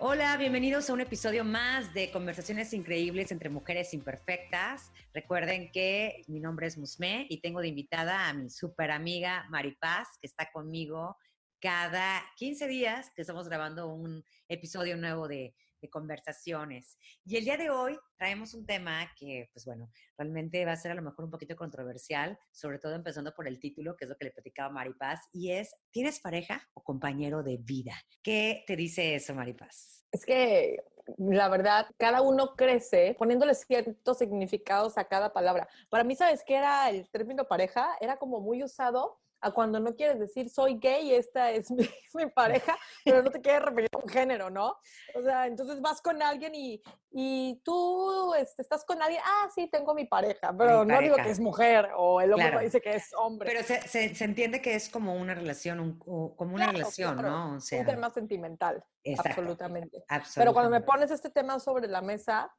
Hola, 0.00 0.36
bienvenidos 0.36 0.90
a 0.90 0.92
un 0.92 1.00
episodio 1.00 1.44
más 1.44 1.94
de 1.94 2.10
Conversaciones 2.10 2.72
Increíbles 2.72 3.30
entre 3.30 3.48
Mujeres 3.48 3.94
Imperfectas. 3.94 4.90
Recuerden 5.12 5.70
que 5.70 6.24
mi 6.26 6.40
nombre 6.40 6.66
es 6.66 6.76
Musme 6.76 7.26
y 7.30 7.40
tengo 7.40 7.60
de 7.60 7.68
invitada 7.68 8.28
a 8.28 8.34
mi 8.34 8.50
super 8.50 8.90
amiga 8.90 9.46
Maripaz, 9.50 10.08
que 10.20 10.26
está 10.26 10.50
conmigo 10.50 11.16
cada 11.60 12.22
15 12.36 12.66
días 12.66 13.12
que 13.14 13.22
estamos 13.22 13.48
grabando 13.48 13.86
un 13.86 14.24
episodio 14.48 14.96
nuevo 14.96 15.28
de, 15.28 15.54
conversaciones. 15.90 16.98
Y 17.24 17.36
el 17.36 17.44
día 17.44 17.56
de 17.56 17.70
hoy 17.70 17.98
traemos 18.16 18.54
un 18.54 18.66
tema 18.66 19.10
que, 19.18 19.48
pues 19.52 19.64
bueno, 19.64 19.90
realmente 20.16 20.64
va 20.64 20.72
a 20.72 20.76
ser 20.76 20.92
a 20.92 20.94
lo 20.94 21.02
mejor 21.02 21.24
un 21.24 21.30
poquito 21.30 21.56
controversial, 21.56 22.38
sobre 22.52 22.78
todo 22.78 22.94
empezando 22.94 23.34
por 23.34 23.48
el 23.48 23.58
título, 23.58 23.96
que 23.96 24.04
es 24.04 24.08
lo 24.08 24.16
que 24.16 24.26
le 24.26 24.30
platicaba 24.30 24.72
Maripaz, 24.72 25.20
y 25.32 25.52
es, 25.52 25.74
¿tienes 25.90 26.20
pareja 26.20 26.68
o 26.74 26.82
compañero 26.82 27.42
de 27.42 27.58
vida? 27.58 27.94
¿Qué 28.22 28.64
te 28.66 28.76
dice 28.76 29.14
eso, 29.14 29.34
Maripaz? 29.34 30.06
Es 30.10 30.24
que 30.24 30.76
la 31.18 31.48
verdad, 31.48 31.86
cada 31.98 32.22
uno 32.22 32.54
crece 32.56 33.14
poniéndole 33.18 33.54
ciertos 33.54 34.18
significados 34.18 34.96
a 34.98 35.04
cada 35.04 35.32
palabra. 35.32 35.68
Para 35.90 36.04
mí, 36.04 36.16
¿sabes 36.16 36.42
qué 36.46 36.56
era 36.56 36.88
el 36.88 37.08
término 37.10 37.46
pareja? 37.46 37.88
Era 38.00 38.16
como 38.16 38.40
muy 38.40 38.62
usado 38.62 39.20
a 39.44 39.50
cuando 39.50 39.78
no 39.78 39.94
quieres 39.94 40.18
decir 40.18 40.48
soy 40.48 40.78
gay, 40.78 41.12
esta 41.12 41.50
es 41.50 41.70
mi, 42.14 42.26
pareja, 42.34 42.76
pero 43.04 43.22
no 43.22 43.30
te 43.30 43.40
quieres 43.40 43.62
referir 43.62 43.88
a 43.92 43.98
un 43.98 44.08
género, 44.08 44.48
¿no? 44.48 44.76
O 45.14 45.22
sea, 45.22 45.46
entonces 45.46 45.80
vas 45.82 46.00
con 46.00 46.22
alguien 46.22 46.54
y, 46.54 46.82
y 47.10 47.60
tú 47.62 48.34
este, 48.34 48.62
estás 48.62 48.84
con 48.84 49.02
alguien, 49.02 49.20
ah, 49.24 49.48
sí, 49.54 49.68
tengo 49.68 49.94
mi 49.94 50.06
pareja, 50.06 50.54
pero 50.56 50.84
no 50.84 50.98
digo 51.00 51.16
que 51.16 51.30
es 51.30 51.40
mujer 51.40 51.90
o 51.96 52.20
el 52.20 52.32
hombre 52.32 52.60
dice 52.60 52.80
que 52.80 52.94
es 52.96 53.10
hombre. 53.16 53.50
Pero 53.50 53.62
se, 53.62 54.14
se, 54.14 54.24
entiende 54.24 54.62
que 54.62 54.74
es 54.74 54.88
como 54.88 55.14
una 55.14 55.34
relación, 55.34 55.98
como 55.98 56.54
una 56.54 56.72
relación, 56.72 57.20
¿no? 57.20 57.56
O 57.56 57.60
sea, 57.60 57.80
un 57.80 57.86
tema 57.86 58.10
sentimental, 58.10 58.82
absolutamente. 59.18 60.04
Pero 60.34 60.54
cuando 60.54 60.70
me 60.70 60.80
pones 60.80 61.10
este 61.10 61.28
tema 61.28 61.60
sobre 61.60 61.86
la 61.88 62.00
mesa, 62.00 62.50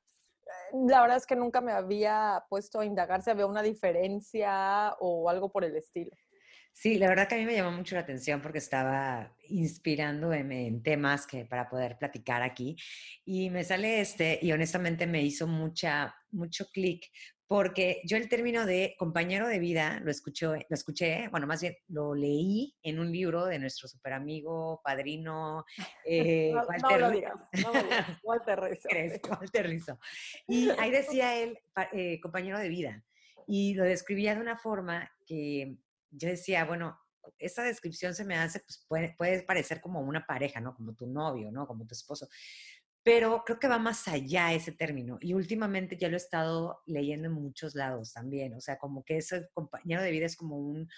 eh, 0.45 0.77
la 0.87 1.01
verdad 1.01 1.17
es 1.17 1.25
que 1.25 1.35
nunca 1.35 1.61
me 1.61 1.71
había 1.71 2.43
puesto 2.49 2.79
a 2.79 2.85
indagar 2.85 3.23
si 3.23 3.31
había 3.31 3.47
una 3.47 3.63
diferencia 3.63 4.95
o 4.99 5.29
algo 5.29 5.51
por 5.51 5.63
el 5.63 5.75
estilo. 5.75 6.11
Sí, 6.77 6.97
la 6.97 7.07
verdad 7.07 7.29
que 7.29 7.35
a 7.35 7.37
mí 7.37 7.45
me 7.45 7.55
llamó 7.55 7.71
mucho 7.71 7.95
la 7.95 8.01
atención 8.01 8.41
porque 8.41 8.57
estaba 8.57 9.33
inspirando 9.47 10.33
en, 10.33 10.83
temas 10.83 11.25
que 11.25 11.45
para 11.45 11.69
poder 11.69 11.97
platicar 11.97 12.41
aquí 12.41 12.75
y 13.23 13.49
me 13.49 13.63
sale 13.63 14.01
este 14.01 14.39
y 14.41 14.51
honestamente 14.51 15.07
me 15.07 15.23
hizo 15.23 15.47
mucha 15.47 16.13
mucho 16.31 16.67
clic 16.73 17.09
porque 17.47 18.01
yo 18.03 18.17
el 18.17 18.27
término 18.27 18.65
de 18.65 18.93
compañero 18.99 19.47
de 19.47 19.59
vida 19.59 20.01
lo 20.03 20.11
escuché, 20.11 20.47
lo 20.47 20.75
escuché, 20.75 21.29
bueno, 21.29 21.47
más 21.47 21.61
bien 21.61 21.77
lo 21.87 22.13
leí 22.13 22.75
en 22.83 22.99
un 22.99 23.09
libro 23.09 23.45
de 23.45 23.57
nuestro 23.57 23.87
super 23.87 24.11
amigo, 24.11 24.81
padrino, 24.83 25.63
eh, 26.05 26.53
Walter, 26.53 26.81
no, 26.81 26.97
lo 26.97 27.11
digas, 27.11 27.33
no 27.63 27.71
Walter 28.23 28.59
Rizzo. 28.59 28.89
Walter 29.29 29.67
Rizzo. 29.67 29.99
Y 30.45 30.69
ahí 30.71 30.91
decía 30.91 31.37
él, 31.37 31.57
eh, 31.93 32.19
compañero 32.19 32.59
de 32.59 32.67
vida, 32.67 33.05
y 33.47 33.75
lo 33.75 33.85
describía 33.85 34.35
de 34.35 34.41
una 34.41 34.57
forma 34.57 35.09
que 35.25 35.77
yo 36.17 36.29
decía, 36.29 36.65
bueno, 36.65 36.97
esa 37.39 37.63
descripción 37.63 38.13
se 38.13 38.25
me 38.25 38.35
hace, 38.35 38.59
pues 38.59 38.85
puede, 38.87 39.15
puede, 39.17 39.43
parecer 39.43 39.81
como 39.81 40.01
una 40.01 40.25
pareja, 40.25 40.59
¿no? 40.59 40.75
Como 40.75 40.93
tu 40.93 41.07
novio, 41.07 41.51
¿no? 41.51 41.67
Como 41.67 41.85
tu 41.85 41.93
esposo. 41.93 42.27
Pero 43.03 43.43
creo 43.45 43.59
que 43.59 43.67
va 43.67 43.77
más 43.77 44.07
allá 44.07 44.51
ese 44.53 44.71
término. 44.71 45.17
Y 45.21 45.33
últimamente 45.33 45.95
ya 45.95 46.07
lo 46.07 46.15
he 46.15 46.17
estado 46.17 46.79
leyendo 46.87 47.27
en 47.27 47.33
muchos 47.33 47.75
lados 47.75 48.13
también. 48.13 48.55
O 48.55 48.61
sea, 48.61 48.79
como 48.79 49.03
que 49.03 49.17
ese 49.17 49.47
compañero 49.53 50.01
de 50.01 50.09
vida 50.09 50.25
es 50.25 50.35
como 50.35 50.57
un, 50.57 50.89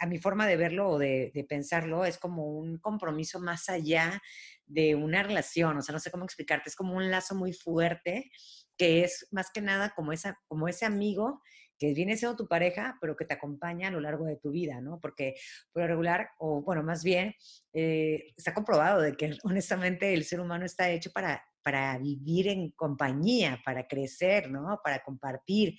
a 0.00 0.06
mi, 0.06 0.18
forma 0.18 0.46
de 0.46 0.56
verlo 0.58 0.90
o 0.90 0.98
de, 0.98 1.32
de, 1.34 1.44
pensarlo, 1.44 2.04
es 2.04 2.18
como 2.18 2.46
un 2.46 2.78
compromiso 2.78 3.40
más 3.40 3.70
allá 3.70 4.20
de 4.66 4.96
una 4.96 5.22
relación. 5.22 5.78
O 5.78 5.82
sea, 5.82 5.94
no 5.94 5.98
sé 5.98 6.10
cómo 6.10 6.24
explicarte. 6.24 6.68
Es 6.68 6.76
como 6.76 6.94
un 6.94 7.10
lazo 7.10 7.34
muy 7.34 7.54
fuerte 7.54 8.30
que 8.76 9.04
es 9.04 9.26
más 9.30 9.50
que 9.52 9.60
nada 9.60 9.94
como, 9.94 10.12
esa, 10.12 10.38
como 10.46 10.68
ese 10.68 10.84
amigo 10.84 11.42
que 11.84 11.94
viene 11.94 12.16
siendo 12.16 12.36
tu 12.36 12.48
pareja, 12.48 12.96
pero 13.00 13.16
que 13.16 13.26
te 13.26 13.34
acompaña 13.34 13.88
a 13.88 13.90
lo 13.90 14.00
largo 14.00 14.24
de 14.24 14.36
tu 14.36 14.50
vida, 14.50 14.80
¿no? 14.80 14.98
Porque 15.00 15.34
por 15.72 15.82
lo 15.82 15.88
regular, 15.88 16.30
o 16.38 16.62
bueno, 16.62 16.82
más 16.82 17.04
bien, 17.04 17.34
eh, 17.74 18.32
está 18.36 18.54
comprobado 18.54 19.02
de 19.02 19.14
que 19.16 19.36
honestamente 19.44 20.14
el 20.14 20.24
ser 20.24 20.40
humano 20.40 20.64
está 20.64 20.88
hecho 20.90 21.10
para, 21.12 21.44
para 21.62 21.98
vivir 21.98 22.48
en 22.48 22.70
compañía, 22.70 23.60
para 23.64 23.86
crecer, 23.86 24.50
¿no? 24.50 24.80
Para 24.82 25.02
compartir. 25.02 25.78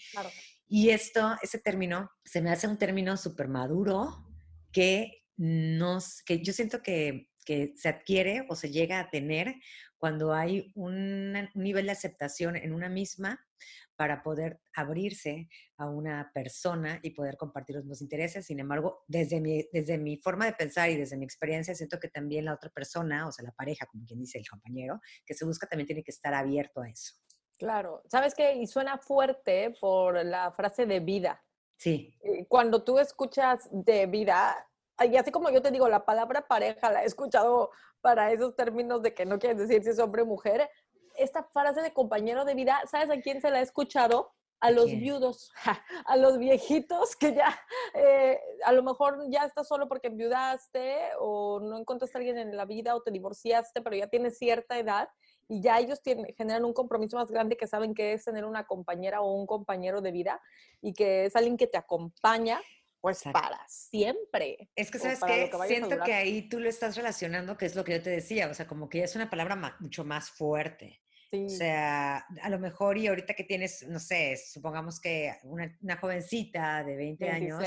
Y 0.67 0.89
esto, 0.89 1.35
ese 1.41 1.59
término, 1.59 2.11
se 2.23 2.41
me 2.41 2.51
hace 2.51 2.67
un 2.67 2.77
término 2.77 3.17
súper 3.17 3.47
maduro 3.47 4.27
que, 4.71 5.23
nos, 5.37 6.21
que 6.23 6.43
yo 6.43 6.53
siento 6.53 6.83
que, 6.83 7.29
que 7.45 7.73
se 7.77 7.89
adquiere 7.89 8.45
o 8.47 8.55
se 8.55 8.69
llega 8.69 8.99
a 8.99 9.09
tener 9.09 9.55
cuando 9.97 10.33
hay 10.33 10.71
un, 10.75 11.35
un 11.55 11.63
nivel 11.63 11.87
de 11.87 11.93
aceptación 11.93 12.55
en 12.55 12.73
una 12.73 12.89
misma 12.89 13.39
para 13.95 14.21
poder 14.23 14.59
abrirse 14.75 15.47
a 15.77 15.87
una 15.87 16.31
persona 16.33 16.99
y 17.01 17.11
poder 17.11 17.37
compartir 17.37 17.75
los 17.75 17.85
mismos 17.85 18.01
intereses. 18.01 18.45
Sin 18.45 18.59
embargo, 18.59 19.03
desde 19.07 19.39
mi, 19.39 19.67
desde 19.71 19.97
mi 19.97 20.17
forma 20.17 20.45
de 20.45 20.53
pensar 20.53 20.89
y 20.89 20.97
desde 20.97 21.17
mi 21.17 21.25
experiencia, 21.25 21.75
siento 21.75 21.99
que 21.99 22.09
también 22.09 22.45
la 22.45 22.53
otra 22.53 22.69
persona, 22.69 23.27
o 23.27 23.31
sea, 23.31 23.45
la 23.45 23.51
pareja, 23.51 23.85
como 23.85 24.05
quien 24.05 24.19
dice 24.19 24.39
el 24.39 24.47
compañero, 24.47 24.99
que 25.25 25.33
se 25.33 25.45
busca 25.45 25.67
también 25.67 25.87
tiene 25.87 26.03
que 26.03 26.11
estar 26.11 26.33
abierto 26.33 26.81
a 26.81 26.89
eso. 26.89 27.13
Claro, 27.57 28.01
¿sabes 28.09 28.35
qué? 28.35 28.55
Y 28.55 28.67
suena 28.67 28.97
fuerte 28.97 29.73
por 29.79 30.23
la 30.25 30.51
frase 30.51 30.85
de 30.85 30.99
vida. 30.99 31.41
Sí. 31.77 32.13
Eh, 32.21 32.45
cuando 32.47 32.83
tú 32.83 32.99
escuchas 32.99 33.69
de 33.71 34.07
vida, 34.07 34.55
y 35.03 35.15
así 35.15 35.31
como 35.31 35.49
yo 35.49 35.61
te 35.61 35.71
digo, 35.71 35.87
la 35.87 36.05
palabra 36.05 36.47
pareja 36.47 36.91
la 36.91 37.03
he 37.03 37.05
escuchado 37.05 37.71
para 38.01 38.31
esos 38.31 38.55
términos 38.55 39.01
de 39.01 39.13
que 39.13 39.25
no 39.25 39.39
quieres 39.39 39.57
decir 39.57 39.83
si 39.83 39.89
es 39.89 39.99
hombre 39.99 40.21
o 40.21 40.25
mujer, 40.25 40.69
esta 41.17 41.43
frase 41.43 41.81
de 41.81 41.93
compañero 41.93 42.45
de 42.45 42.55
vida, 42.55 42.81
¿sabes 42.89 43.09
a 43.09 43.21
quién 43.21 43.41
se 43.41 43.49
la 43.49 43.59
ha 43.59 43.61
escuchado? 43.61 44.31
A 44.61 44.71
los 44.71 44.85
viudos, 44.85 45.51
a 46.05 46.17
los 46.17 46.39
viejitos 46.39 47.15
que 47.15 47.35
ya, 47.35 47.59
eh, 47.93 48.39
a 48.63 48.71
lo 48.71 48.83
mejor 48.83 49.19
ya 49.29 49.43
estás 49.43 49.67
solo 49.67 49.87
porque 49.87 50.07
enviudaste 50.07 51.09
o 51.19 51.59
no 51.59 51.77
encontraste 51.77 52.17
a 52.17 52.19
alguien 52.19 52.37
en 52.37 52.55
la 52.55 52.65
vida 52.65 52.95
o 52.95 53.03
te 53.03 53.11
divorciaste, 53.11 53.81
pero 53.81 53.95
ya 53.95 54.07
tienes 54.07 54.37
cierta 54.37 54.79
edad 54.79 55.09
y 55.47 55.61
ya 55.61 55.77
ellos 55.79 56.01
tienen, 56.01 56.33
generan 56.35 56.65
un 56.65 56.73
compromiso 56.73 57.17
más 57.17 57.29
grande 57.29 57.57
que 57.57 57.67
saben 57.67 57.93
que 57.93 58.13
es 58.13 58.23
tener 58.23 58.45
una 58.45 58.65
compañera 58.65 59.21
o 59.21 59.33
un 59.33 59.45
compañero 59.45 60.01
de 60.01 60.11
vida 60.11 60.41
y 60.81 60.93
que 60.93 61.25
es 61.25 61.35
alguien 61.35 61.57
que 61.57 61.67
te 61.67 61.77
acompaña 61.77 62.59
pues 63.05 63.21
para 63.21 63.63
siempre. 63.67 64.67
Es 64.75 64.89
que, 64.89 64.97
¿sabes 64.97 65.19
qué? 65.23 65.51
Siento 65.67 65.99
que 66.03 66.11
ahí 66.11 66.49
tú 66.49 66.59
lo 66.59 66.67
estás 66.67 66.97
relacionando, 66.97 67.55
que 67.55 67.67
es 67.67 67.75
lo 67.75 67.83
que 67.83 67.91
yo 67.91 68.01
te 68.01 68.09
decía, 68.09 68.47
o 68.49 68.53
sea, 68.55 68.65
como 68.65 68.89
que 68.89 69.03
es 69.03 69.15
una 69.15 69.29
palabra 69.29 69.77
mucho 69.79 70.03
más 70.03 70.31
fuerte. 70.31 71.03
O 71.45 71.49
sea, 71.49 72.25
a 72.41 72.49
lo 72.49 72.59
mejor 72.59 72.97
y 72.97 73.07
ahorita 73.07 73.33
que 73.33 73.43
tienes, 73.43 73.87
no 73.87 73.99
sé, 73.99 74.37
supongamos 74.37 74.99
que 74.99 75.33
una, 75.43 75.97
jovencita 75.97 76.83
de 76.83 76.95
20 76.95 77.29
años 77.29 77.63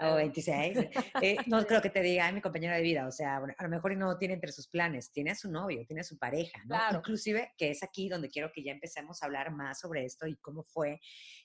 o 0.00 0.14
26, 0.14 0.78
eh, 1.22 1.36
no 1.46 1.64
creo 1.66 1.82
que 1.82 1.90
te 1.90 2.00
diga, 2.00 2.26
ay, 2.26 2.34
mi 2.34 2.40
compañera 2.40 2.76
de 2.76 2.82
vida, 2.82 3.06
o 3.06 3.12
sea, 3.12 3.36
a 3.36 3.62
lo 3.62 3.68
mejor 3.68 3.96
no 3.96 4.16
tiene 4.18 4.34
entre 4.34 4.52
sus 4.52 4.68
planes, 4.68 5.10
tiene 5.12 5.30
a 5.30 5.34
su 5.34 5.50
novio, 5.50 5.84
tiene 5.86 6.00
a 6.00 6.04
su 6.04 6.18
pareja, 6.18 6.62
¿no? 6.66 6.76
Inclusive, 6.96 7.52
que 7.56 7.70
es 7.70 7.82
aquí 7.82 8.08
donde 8.08 8.28
quiero 8.28 8.50
que 8.52 8.62
ya 8.62 8.72
empecemos 8.72 9.22
a 9.22 9.26
hablar 9.26 9.50
más 9.52 9.80
sobre 9.80 10.04
esto 10.04 10.26
y 10.26 10.36
cómo 10.36 10.62
fue 10.64 11.00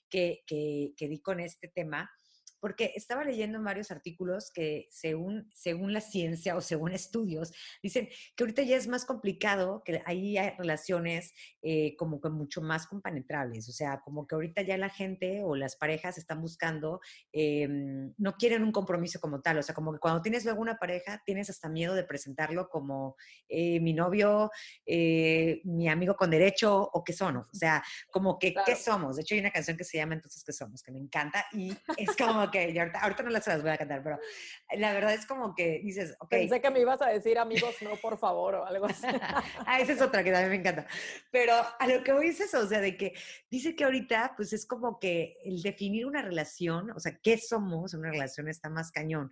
que, 0.08 0.42
que, 0.46 0.92
que 0.96 1.08
di 1.08 1.20
con 1.20 1.40
este 1.40 1.68
tema 1.68 2.10
porque 2.66 2.90
estaba 2.96 3.22
leyendo 3.22 3.62
varios 3.62 3.92
artículos 3.92 4.50
que 4.52 4.88
según, 4.90 5.48
según 5.54 5.92
la 5.92 6.00
ciencia 6.00 6.56
o 6.56 6.60
según 6.60 6.90
estudios, 6.90 7.52
dicen 7.80 8.08
que 8.34 8.42
ahorita 8.42 8.62
ya 8.62 8.76
es 8.76 8.88
más 8.88 9.04
complicado, 9.04 9.84
que 9.84 10.02
ahí 10.04 10.36
hay 10.36 10.50
relaciones 10.58 11.32
eh, 11.62 11.94
como 11.96 12.20
que 12.20 12.28
mucho 12.28 12.60
más 12.62 12.88
compenetrables, 12.88 13.68
o 13.68 13.72
sea, 13.72 14.00
como 14.00 14.26
que 14.26 14.34
ahorita 14.34 14.62
ya 14.62 14.76
la 14.78 14.88
gente 14.88 15.44
o 15.44 15.54
las 15.54 15.76
parejas 15.76 16.18
están 16.18 16.40
buscando, 16.42 17.00
em, 17.30 18.12
no 18.18 18.32
quieren 18.32 18.64
un 18.64 18.72
compromiso 18.72 19.20
como 19.20 19.40
tal, 19.42 19.58
o 19.58 19.62
sea, 19.62 19.72
como 19.72 19.92
que 19.92 20.00
cuando 20.00 20.20
tienes 20.20 20.44
luego 20.44 20.60
una 20.60 20.76
pareja, 20.76 21.22
tienes 21.24 21.48
hasta 21.48 21.68
miedo 21.68 21.94
de 21.94 22.02
presentarlo 22.02 22.68
como 22.68 23.14
eh, 23.48 23.78
mi 23.78 23.92
novio, 23.92 24.50
eh, 24.86 25.60
mi 25.62 25.88
amigo 25.88 26.16
con 26.16 26.30
derecho 26.30 26.90
o 26.92 27.04
qué 27.04 27.12
son, 27.12 27.36
o 27.36 27.46
sea, 27.52 27.84
como 28.10 28.40
que 28.40 28.52
qué 28.66 28.74
somos. 28.74 29.14
De 29.14 29.22
hecho, 29.22 29.36
hay 29.36 29.40
una 29.40 29.52
canción 29.52 29.76
que 29.76 29.84
se 29.84 29.98
llama 29.98 30.14
Entonces 30.14 30.42
qué 30.42 30.52
somos, 30.52 30.82
que 30.82 30.90
me 30.90 30.98
encanta 30.98 31.46
y 31.52 31.72
es 31.96 32.16
como 32.16 32.50
que, 32.50 32.55
ahorita, 32.58 33.22
no 33.22 33.30
las, 33.30 33.46
las 33.46 33.62
voy 33.62 33.70
a 33.70 33.76
cantar, 33.76 34.02
pero 34.02 34.18
la 34.76 34.92
verdad 34.92 35.14
es 35.14 35.26
como 35.26 35.54
que 35.54 35.80
dices, 35.82 36.16
ok. 36.20 36.30
Pensé 36.30 36.60
que 36.60 36.70
me 36.70 36.80
ibas 36.80 37.00
a 37.02 37.08
decir 37.08 37.38
amigos, 37.38 37.74
no, 37.82 37.96
por 37.96 38.18
favor, 38.18 38.56
o 38.56 38.64
algo 38.66 38.86
así. 38.86 39.06
ah, 39.66 39.80
esa 39.80 39.92
es 39.92 40.02
otra 40.02 40.24
que 40.24 40.32
también 40.32 40.50
me 40.50 40.56
encanta. 40.56 40.86
Pero 41.30 41.54
a 41.78 41.86
lo 41.86 42.02
que 42.02 42.12
voy 42.12 42.28
es 42.28 42.40
eso, 42.40 42.60
o 42.60 42.66
sea, 42.66 42.80
de 42.80 42.96
que 42.96 43.14
dice 43.50 43.76
que 43.76 43.84
ahorita, 43.84 44.34
pues 44.36 44.52
es 44.52 44.66
como 44.66 44.98
que 44.98 45.36
el 45.44 45.62
definir 45.62 46.06
una 46.06 46.22
relación, 46.22 46.90
o 46.90 47.00
sea, 47.00 47.18
qué 47.22 47.38
somos 47.38 47.94
en 47.94 48.00
una 48.00 48.10
relación 48.10 48.48
está 48.48 48.68
más 48.68 48.90
cañón. 48.90 49.30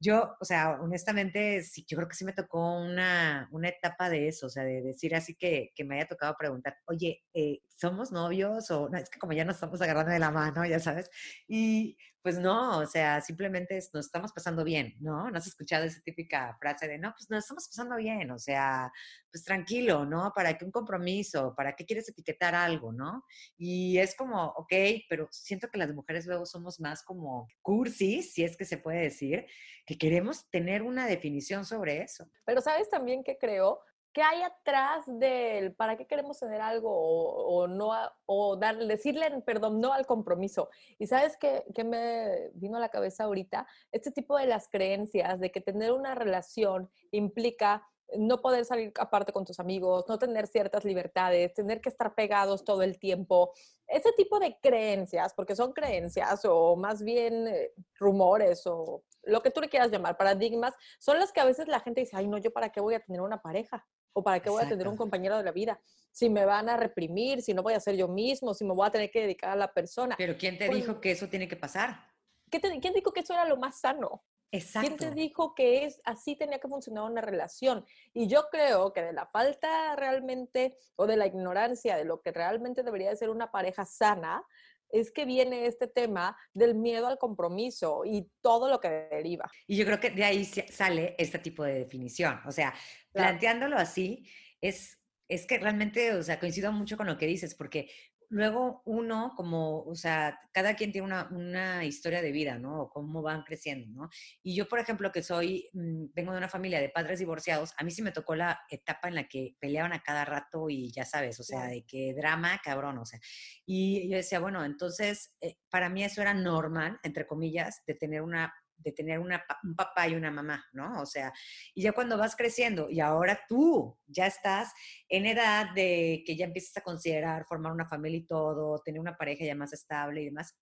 Yo, 0.00 0.36
o 0.40 0.44
sea, 0.44 0.78
honestamente, 0.80 1.60
sí, 1.62 1.84
yo 1.88 1.96
creo 1.96 2.08
que 2.08 2.14
sí 2.14 2.24
me 2.24 2.32
tocó 2.32 2.80
una, 2.80 3.48
una 3.50 3.68
etapa 3.68 4.08
de 4.08 4.28
eso, 4.28 4.46
o 4.46 4.48
sea, 4.48 4.62
de 4.62 4.80
decir 4.80 5.14
así 5.16 5.34
que, 5.34 5.72
que 5.74 5.84
me 5.84 5.96
haya 5.96 6.06
tocado 6.06 6.36
preguntar, 6.38 6.76
oye, 6.86 7.24
eh, 7.34 7.62
¿somos 7.76 8.12
novios? 8.12 8.70
O 8.70 8.88
no, 8.88 8.96
es 8.96 9.10
que 9.10 9.18
como 9.18 9.32
ya 9.32 9.44
nos 9.44 9.56
estamos 9.56 9.80
agarrando 9.82 10.12
de 10.12 10.20
la 10.20 10.30
mano, 10.30 10.64
ya 10.64 10.78
sabes. 10.78 11.10
Y 11.48 11.96
pues 12.22 12.38
no, 12.38 12.78
o 12.78 12.86
sea, 12.86 13.20
simplemente 13.20 13.78
nos 13.92 14.06
estamos 14.06 14.32
pasando 14.32 14.64
bien, 14.64 14.94
¿no? 15.00 15.30
¿No 15.30 15.38
has 15.38 15.46
escuchado 15.46 15.84
esa 15.84 16.00
típica 16.00 16.56
frase 16.60 16.88
de, 16.88 16.98
no, 16.98 17.12
pues 17.16 17.30
nos 17.30 17.44
estamos 17.44 17.68
pasando 17.68 17.96
bien, 17.96 18.30
o 18.30 18.38
sea, 18.38 18.90
pues 19.30 19.44
tranquilo, 19.44 20.04
¿no? 20.04 20.32
¿Para 20.34 20.56
qué 20.58 20.64
un 20.64 20.72
compromiso? 20.72 21.54
¿Para 21.56 21.76
qué 21.76 21.86
quieres 21.86 22.08
etiquetar 22.08 22.54
algo, 22.54 22.92
no? 22.92 23.24
Y 23.56 23.98
es 23.98 24.16
como, 24.16 24.46
ok, 24.56 24.72
pero 25.08 25.28
siento 25.30 25.68
que 25.68 25.78
las 25.78 25.94
mujeres 25.94 26.26
luego 26.26 26.46
somos 26.46 26.80
más 26.80 27.02
como 27.02 27.48
cursis, 27.62 28.32
si 28.32 28.44
es 28.44 28.56
que 28.56 28.64
se 28.64 28.78
puede 28.78 29.00
decir, 29.00 29.46
que 29.86 29.96
queremos 29.96 30.50
tener 30.50 30.82
una 30.82 31.06
definición 31.06 31.64
sobre 31.64 32.02
eso. 32.02 32.28
Pero 32.44 32.60
sabes 32.60 32.90
también 32.90 33.22
que 33.24 33.38
creo 33.38 33.80
¿Qué 34.12 34.22
hay 34.22 34.42
atrás 34.42 35.04
del 35.06 35.74
para 35.74 35.96
qué 35.96 36.06
queremos 36.06 36.38
tener 36.38 36.60
algo 36.60 36.90
o, 36.90 37.66
no 37.68 37.92
o 38.26 38.56
dar, 38.56 38.76
decirle, 38.78 39.30
perdón, 39.42 39.80
no 39.80 39.92
al 39.92 40.06
compromiso? 40.06 40.70
Y 40.98 41.06
sabes 41.06 41.36
qué 41.36 41.84
me 41.84 42.50
vino 42.54 42.78
a 42.78 42.80
la 42.80 42.88
cabeza 42.88 43.24
ahorita? 43.24 43.66
Este 43.92 44.10
tipo 44.10 44.36
de 44.36 44.46
las 44.46 44.68
creencias 44.68 45.38
de 45.40 45.52
que 45.52 45.60
tener 45.60 45.92
una 45.92 46.14
relación 46.14 46.90
implica 47.10 47.86
no 48.16 48.40
poder 48.40 48.64
salir 48.64 48.92
aparte 48.98 49.32
con 49.32 49.44
tus 49.44 49.60
amigos, 49.60 50.06
no 50.08 50.18
tener 50.18 50.46
ciertas 50.46 50.84
libertades, 50.84 51.52
tener 51.52 51.80
que 51.80 51.88
estar 51.88 52.14
pegados 52.14 52.64
todo 52.64 52.82
el 52.82 52.98
tiempo. 52.98 53.52
Ese 53.86 54.12
tipo 54.12 54.38
de 54.38 54.58
creencias, 54.60 55.34
porque 55.34 55.54
son 55.54 55.72
creencias 55.72 56.44
o 56.44 56.76
más 56.76 57.02
bien 57.02 57.48
eh, 57.48 57.72
rumores 57.98 58.66
o 58.66 59.02
lo 59.24 59.42
que 59.42 59.50
tú 59.50 59.60
le 59.60 59.68
quieras 59.68 59.90
llamar, 59.90 60.16
paradigmas, 60.16 60.74
son 60.98 61.18
las 61.18 61.32
que 61.32 61.40
a 61.40 61.44
veces 61.44 61.68
la 61.68 61.80
gente 61.80 62.00
dice, 62.00 62.16
ay, 62.16 62.26
no, 62.26 62.38
yo 62.38 62.50
para 62.50 62.70
qué 62.70 62.80
voy 62.80 62.94
a 62.94 63.00
tener 63.00 63.20
una 63.20 63.42
pareja 63.42 63.86
o 64.18 64.22
para 64.22 64.40
qué 64.40 64.50
voy 64.50 64.64
a 64.64 64.68
tener 64.68 64.88
un 64.88 64.96
compañero 64.96 65.36
de 65.36 65.44
la 65.44 65.52
vida. 65.52 65.80
Si 66.10 66.28
me 66.28 66.44
van 66.44 66.68
a 66.68 66.76
reprimir, 66.76 67.40
si 67.42 67.54
no 67.54 67.62
voy 67.62 67.74
a 67.74 67.80
ser 67.80 67.96
yo 67.96 68.08
mismo, 68.08 68.52
si 68.52 68.64
me 68.64 68.74
voy 68.74 68.86
a 68.86 68.90
tener 68.90 69.10
que 69.10 69.20
dedicar 69.20 69.50
a 69.50 69.56
la 69.56 69.72
persona. 69.72 70.16
Pero 70.18 70.36
¿quién 70.36 70.58
te 70.58 70.66
pues 70.66 70.78
dijo 70.78 71.00
que 71.00 71.12
eso 71.12 71.28
tiene 71.28 71.46
que 71.46 71.56
pasar? 71.56 72.04
¿Quién 72.50 72.94
dijo 72.94 73.12
que 73.12 73.20
eso 73.20 73.32
era 73.32 73.44
lo 73.44 73.56
más 73.56 73.80
sano? 73.80 74.24
Exacto. 74.50 74.88
¿Quién 74.88 74.98
te 74.98 75.10
dijo 75.14 75.54
que 75.54 75.84
es 75.84 76.00
así 76.04 76.34
tenía 76.34 76.58
que 76.58 76.68
funcionar 76.68 77.04
una 77.04 77.20
relación? 77.20 77.84
Y 78.14 78.26
yo 78.26 78.48
creo 78.50 78.92
que 78.92 79.02
de 79.02 79.12
la 79.12 79.26
falta 79.26 79.94
realmente 79.94 80.76
o 80.96 81.06
de 81.06 81.16
la 81.16 81.26
ignorancia 81.26 81.96
de 81.96 82.04
lo 82.04 82.22
que 82.22 82.32
realmente 82.32 82.82
debería 82.82 83.10
de 83.10 83.16
ser 83.16 83.30
una 83.30 83.52
pareja 83.52 83.84
sana, 83.84 84.42
es 84.90 85.10
que 85.10 85.24
viene 85.24 85.66
este 85.66 85.86
tema 85.88 86.36
del 86.54 86.74
miedo 86.74 87.06
al 87.06 87.18
compromiso 87.18 88.02
y 88.04 88.28
todo 88.40 88.68
lo 88.68 88.80
que 88.80 88.88
deriva. 89.10 89.50
Y 89.66 89.76
yo 89.76 89.84
creo 89.84 90.00
que 90.00 90.10
de 90.10 90.24
ahí 90.24 90.44
sale 90.44 91.14
este 91.18 91.38
tipo 91.38 91.64
de 91.64 91.74
definición. 91.74 92.40
O 92.46 92.52
sea, 92.52 92.74
planteándolo 93.12 93.76
así, 93.76 94.28
es, 94.60 94.98
es 95.28 95.46
que 95.46 95.58
realmente, 95.58 96.14
o 96.14 96.22
sea, 96.22 96.40
coincido 96.40 96.72
mucho 96.72 96.96
con 96.96 97.06
lo 97.06 97.18
que 97.18 97.26
dices, 97.26 97.54
porque 97.54 97.90
luego 98.30 98.82
uno, 98.84 99.32
como, 99.36 99.82
o 99.84 99.94
sea, 99.94 100.38
cada 100.52 100.74
quien 100.74 100.92
tiene 100.92 101.06
una, 101.30 101.84
historia 101.84 102.20
de 102.22 102.32
vida, 102.32 102.58
¿no? 102.58 102.82
O 102.82 102.90
cómo 102.90 103.22
van 103.22 103.42
creciendo, 103.42 103.88
¿no? 103.90 104.10
Y 104.42 104.54
yo, 104.54 104.68
por 104.68 104.78
ejemplo, 104.78 105.10
que 105.12 105.22
soy, 105.22 105.68
mm, 105.72 106.06
vengo 106.14 106.32
de 106.32 106.38
una 106.38 106.48
familia 106.48 106.80
de 106.80 106.88
padres 106.88 107.18
divorciados, 107.18 107.72
a 107.76 107.84
mí 107.84 107.90
sí 107.90 108.02
me 108.02 108.12
tocó 108.12 108.34
la 108.34 108.60
etapa 108.70 109.08
en 109.08 109.14
la 109.14 109.28
que 109.28 109.56
peleaban 109.58 109.92
a 109.92 110.02
cada 110.02 110.24
rato 110.24 110.68
y 110.68 110.90
ya 110.92 111.04
sabes, 111.04 111.40
o 111.40 111.44
sea, 111.44 111.66
de 111.66 111.84
que 111.84 112.14
drama, 112.14 112.60
cabrón, 112.62 112.98
o 112.98 113.06
sea. 113.06 113.20
Y 113.64 114.08
yo 114.10 114.16
decía, 114.16 114.40
bueno, 114.40 114.64
entonces, 114.64 115.34
eh, 115.40 115.56
para 115.70 115.88
mí 115.88 116.04
eso 116.04 116.20
era 116.20 116.34
normal, 116.34 116.98
entre 117.02 117.26
comillas, 117.26 117.82
de 117.86 117.94
tener 117.94 118.22
una 118.22 118.52
de 118.78 118.92
tener 118.92 119.18
un 119.18 119.30
papá 119.76 120.08
y 120.08 120.14
una 120.14 120.30
mamá, 120.30 120.64
¿no? 120.72 121.02
O 121.02 121.06
sea, 121.06 121.32
y 121.74 121.82
ya 121.82 121.92
cuando 121.92 122.16
vas 122.16 122.36
creciendo 122.36 122.88
y 122.88 123.00
ahora 123.00 123.40
tú 123.48 123.98
ya 124.06 124.26
estás 124.26 124.72
en 125.08 125.26
edad 125.26 125.72
de 125.74 126.22
que 126.24 126.36
ya 126.36 126.46
empiezas 126.46 126.76
a 126.78 126.82
considerar 126.82 127.44
formar 127.44 127.72
una 127.72 127.86
familia 127.86 128.18
y 128.18 128.26
todo, 128.26 128.80
tener 128.84 129.00
una 129.00 129.16
pareja 129.16 129.44
ya 129.44 129.54
más 129.54 129.72
estable 129.72 130.22
y 130.22 130.26
demás, 130.26 130.56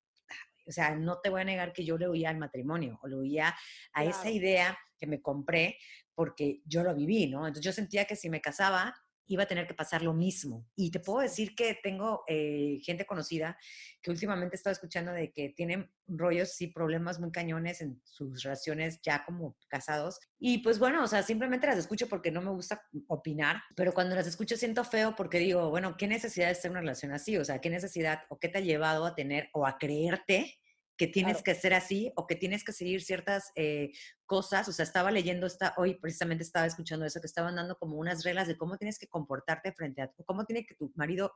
o 0.67 0.73
sea, 0.73 0.95
no 0.97 1.21
te 1.21 1.31
voy 1.31 1.43
a 1.43 1.45
negar 1.45 1.73
que 1.73 1.85
yo 1.85 1.97
le 1.97 2.09
oía 2.09 2.31
al 2.31 2.39
matrimonio 2.39 2.99
o 3.03 3.07
le 3.07 3.17
oía 3.17 3.55
a 3.93 4.05
esa 4.05 4.31
idea 4.31 4.77
que 4.99 5.07
me 5.07 5.23
compré 5.23 5.79
porque 6.15 6.63
yo 6.65 6.83
lo 6.83 6.95
viví, 6.95 7.29
¿no? 7.29 7.47
Entonces 7.47 7.65
yo 7.65 7.73
sentía 7.73 8.07
que 8.07 8.17
si 8.17 8.31
me 8.31 8.41
casaba 8.41 8.95
iba 9.27 9.45
a 9.45 9.47
tener 9.47 9.67
que 9.67 9.75
pasar 9.75 10.03
lo 10.03 10.13
mismo. 10.13 10.67
Y 10.75 10.91
te 10.91 11.01
puedo 11.01 11.21
decir 11.21 11.55
que 11.55 11.79
tengo 11.83 12.25
eh, 12.29 12.79
gente 12.83 13.07
conocida 13.07 13.59
que 14.03 14.11
últimamente 14.11 14.57
estado 14.57 14.73
escuchando 14.73 15.13
de 15.13 15.33
que 15.33 15.51
tienen 15.51 15.91
rollos 16.07 16.61
y 16.61 16.69
problemas 16.69 17.19
muy 17.19 17.31
cañones 17.33 17.81
en 17.81 18.01
sus 18.05 18.43
relaciones 18.43 19.01
ya 19.03 19.25
como 19.25 19.57
casados. 19.69 20.21
Y 20.39 20.59
pues 20.59 20.79
bueno, 20.79 21.03
o 21.03 21.07
sea, 21.07 21.23
simplemente 21.23 21.67
las 21.67 21.79
escucho 21.79 22.09
porque 22.09 22.31
no 22.31 22.43
me 22.43 22.51
gusta 22.51 22.83
opinar, 23.09 23.63
pero 23.75 23.93
cuando 23.93 24.15
las 24.15 24.27
escucho 24.27 24.57
siento 24.57 24.85
feo 24.85 25.15
porque 25.17 25.39
digo, 25.39 25.71
bueno, 25.71 25.97
¿qué 25.97 26.07
necesidad 26.07 26.49
de 26.49 26.55
tener 26.55 26.71
una 26.71 26.81
relación 26.81 27.13
así? 27.13 27.37
O 27.37 27.45
sea, 27.45 27.61
¿qué 27.61 27.71
necesidad 27.71 28.21
o 28.29 28.39
qué 28.39 28.49
te 28.49 28.59
ha 28.59 28.63
llevado 28.63 29.07
a 29.07 29.15
tener 29.15 29.49
o 29.53 29.67
a 29.67 29.79
creerte 29.79 30.59
que 30.97 31.07
tienes 31.07 31.43
que 31.43 31.55
ser 31.55 31.75
así 31.75 32.13
o 32.17 32.27
que 32.27 32.37
tienes 32.37 32.65
que 32.65 32.73
seguir 32.73 33.03
ciertas 33.03 33.53
eh, 33.55 33.93
cosas. 34.25 34.69
O 34.69 34.73
sea, 34.73 34.85
estaba 34.85 35.11
leyendo, 35.11 35.47
esta, 35.47 35.75
hoy 35.77 35.95
precisamente 35.95 36.43
estaba 36.43 36.67
escuchando 36.67 37.05
eso, 37.05 37.21
que 37.21 37.27
estaban 37.27 37.57
dando 37.57 37.77
como 37.79 37.97
unas 37.97 38.25
reglas 38.25 38.49
de 38.49 38.57
cómo 38.57 38.77
tienes 38.77 38.99
que 38.99 39.09
comportarte 39.09 39.73
frente 39.73 40.03
a, 40.03 40.11
cómo 40.25 40.45
tiene 40.45 40.65
que 40.65 40.75
tu 40.75 40.93
marido 40.95 41.33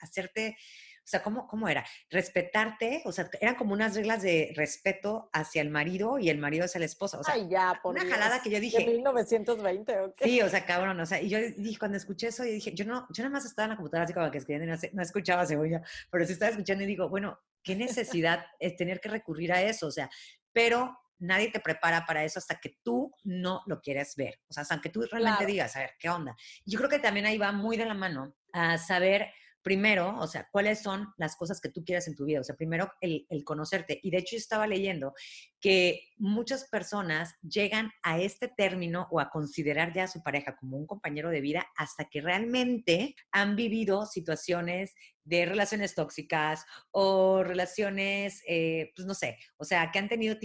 hacerte, 0.00 0.56
o 1.04 1.06
sea, 1.06 1.22
¿cómo, 1.22 1.46
cómo 1.46 1.68
era? 1.68 1.84
Respetarte, 2.08 3.02
o 3.04 3.12
sea, 3.12 3.28
eran 3.38 3.56
como 3.56 3.74
unas 3.74 3.94
reglas 3.94 4.22
de 4.22 4.54
respeto 4.56 5.28
hacia 5.34 5.60
el 5.60 5.68
marido 5.68 6.18
y 6.18 6.30
el 6.30 6.38
marido 6.38 6.64
hacia 6.64 6.78
la 6.78 6.86
esposa. 6.86 7.18
O 7.18 7.22
sea, 7.22 7.34
Ay, 7.34 7.46
ya, 7.50 7.78
por 7.82 7.94
una 7.94 8.08
jalada 8.08 8.40
que 8.40 8.48
yo 8.48 8.58
dije. 8.58 8.78
De 8.78 8.86
1920, 8.86 10.00
¿ok? 10.00 10.22
Sí, 10.22 10.40
o 10.40 10.48
sea, 10.48 10.64
cabrón, 10.64 10.98
o 10.98 11.04
sea, 11.04 11.20
y 11.20 11.28
yo 11.28 11.38
dije, 11.38 11.78
cuando 11.78 11.98
escuché 11.98 12.28
eso, 12.28 12.42
yo 12.42 12.52
dije, 12.52 12.72
yo 12.72 12.86
no, 12.86 13.06
yo 13.10 13.22
nada 13.22 13.34
más 13.34 13.44
estaba 13.44 13.66
en 13.66 13.70
la 13.70 13.76
computadora 13.76 14.04
así 14.04 14.14
como 14.14 14.30
que 14.30 14.38
escribiendo, 14.38 14.74
no, 14.74 14.80
no 14.92 15.02
escuchaba 15.02 15.44
cebolla, 15.44 15.82
pero 16.10 16.24
sí 16.24 16.32
estaba 16.32 16.50
escuchando 16.50 16.84
y 16.84 16.86
digo, 16.86 17.10
bueno, 17.10 17.38
¿qué 17.62 17.76
necesidad 18.16 18.46
es 18.58 18.74
tener 18.76 18.98
que 19.00 19.10
recurrir 19.10 19.52
a 19.52 19.60
eso? 19.60 19.88
O 19.88 19.92
sea, 19.92 20.08
pero 20.52 20.98
nadie 21.18 21.50
te 21.50 21.60
prepara 21.60 22.06
para 22.06 22.24
eso 22.24 22.38
hasta 22.38 22.58
que 22.60 22.78
tú 22.82 23.12
no 23.24 23.62
lo 23.66 23.80
quieres 23.80 24.16
ver. 24.16 24.40
O 24.48 24.54
sea, 24.54 24.62
hasta 24.62 24.80
que 24.80 24.88
tú 24.88 25.02
realmente 25.02 25.44
digas, 25.44 25.76
a 25.76 25.80
ver, 25.80 25.90
¿qué 25.98 26.08
onda? 26.08 26.34
Yo 26.64 26.78
creo 26.78 26.90
que 26.90 26.98
también 26.98 27.26
ahí 27.26 27.36
va 27.36 27.52
muy 27.52 27.76
de 27.76 27.86
la 27.86 27.94
mano 27.94 28.34
a 28.52 28.78
saber 28.78 29.30
primero, 29.64 30.16
o 30.20 30.26
sea, 30.28 30.46
cuáles 30.52 30.82
son 30.82 31.08
las 31.16 31.34
cosas 31.36 31.60
que 31.60 31.70
tú 31.70 31.82
quieres 31.84 32.06
en 32.06 32.14
tu 32.14 32.26
vida. 32.26 32.40
O 32.40 32.44
sea, 32.44 32.54
primero 32.54 32.92
el, 33.00 33.26
el, 33.30 33.42
conocerte. 33.42 33.98
Y 34.02 34.10
de 34.10 34.18
hecho, 34.18 34.32
yo 34.32 34.38
estaba 34.38 34.66
leyendo 34.66 35.14
que 35.58 36.10
muchas 36.18 36.68
personas 36.68 37.34
llegan 37.42 37.90
a 38.02 38.20
este 38.20 38.48
término 38.48 39.08
o 39.10 39.20
a 39.20 39.30
considerar 39.30 39.94
ya 39.94 40.04
a 40.04 40.08
su 40.08 40.22
pareja 40.22 40.54
como 40.56 40.76
un 40.76 40.86
compañero 40.86 41.30
de 41.30 41.40
vida 41.40 41.66
hasta 41.76 42.04
que 42.04 42.20
realmente 42.20 43.16
han 43.32 43.56
vivido 43.56 44.04
situaciones 44.04 44.94
de 45.24 45.46
relaciones 45.46 45.94
tóxicas 45.94 46.64
o 46.90 47.42
relaciones, 47.42 48.42
eh, 48.46 48.92
pues 48.94 49.06
no 49.06 49.14
sé, 49.14 49.38
o 49.56 49.64
sea, 49.64 49.90
que 49.90 49.98
han 49.98 50.08
tenido 50.08 50.36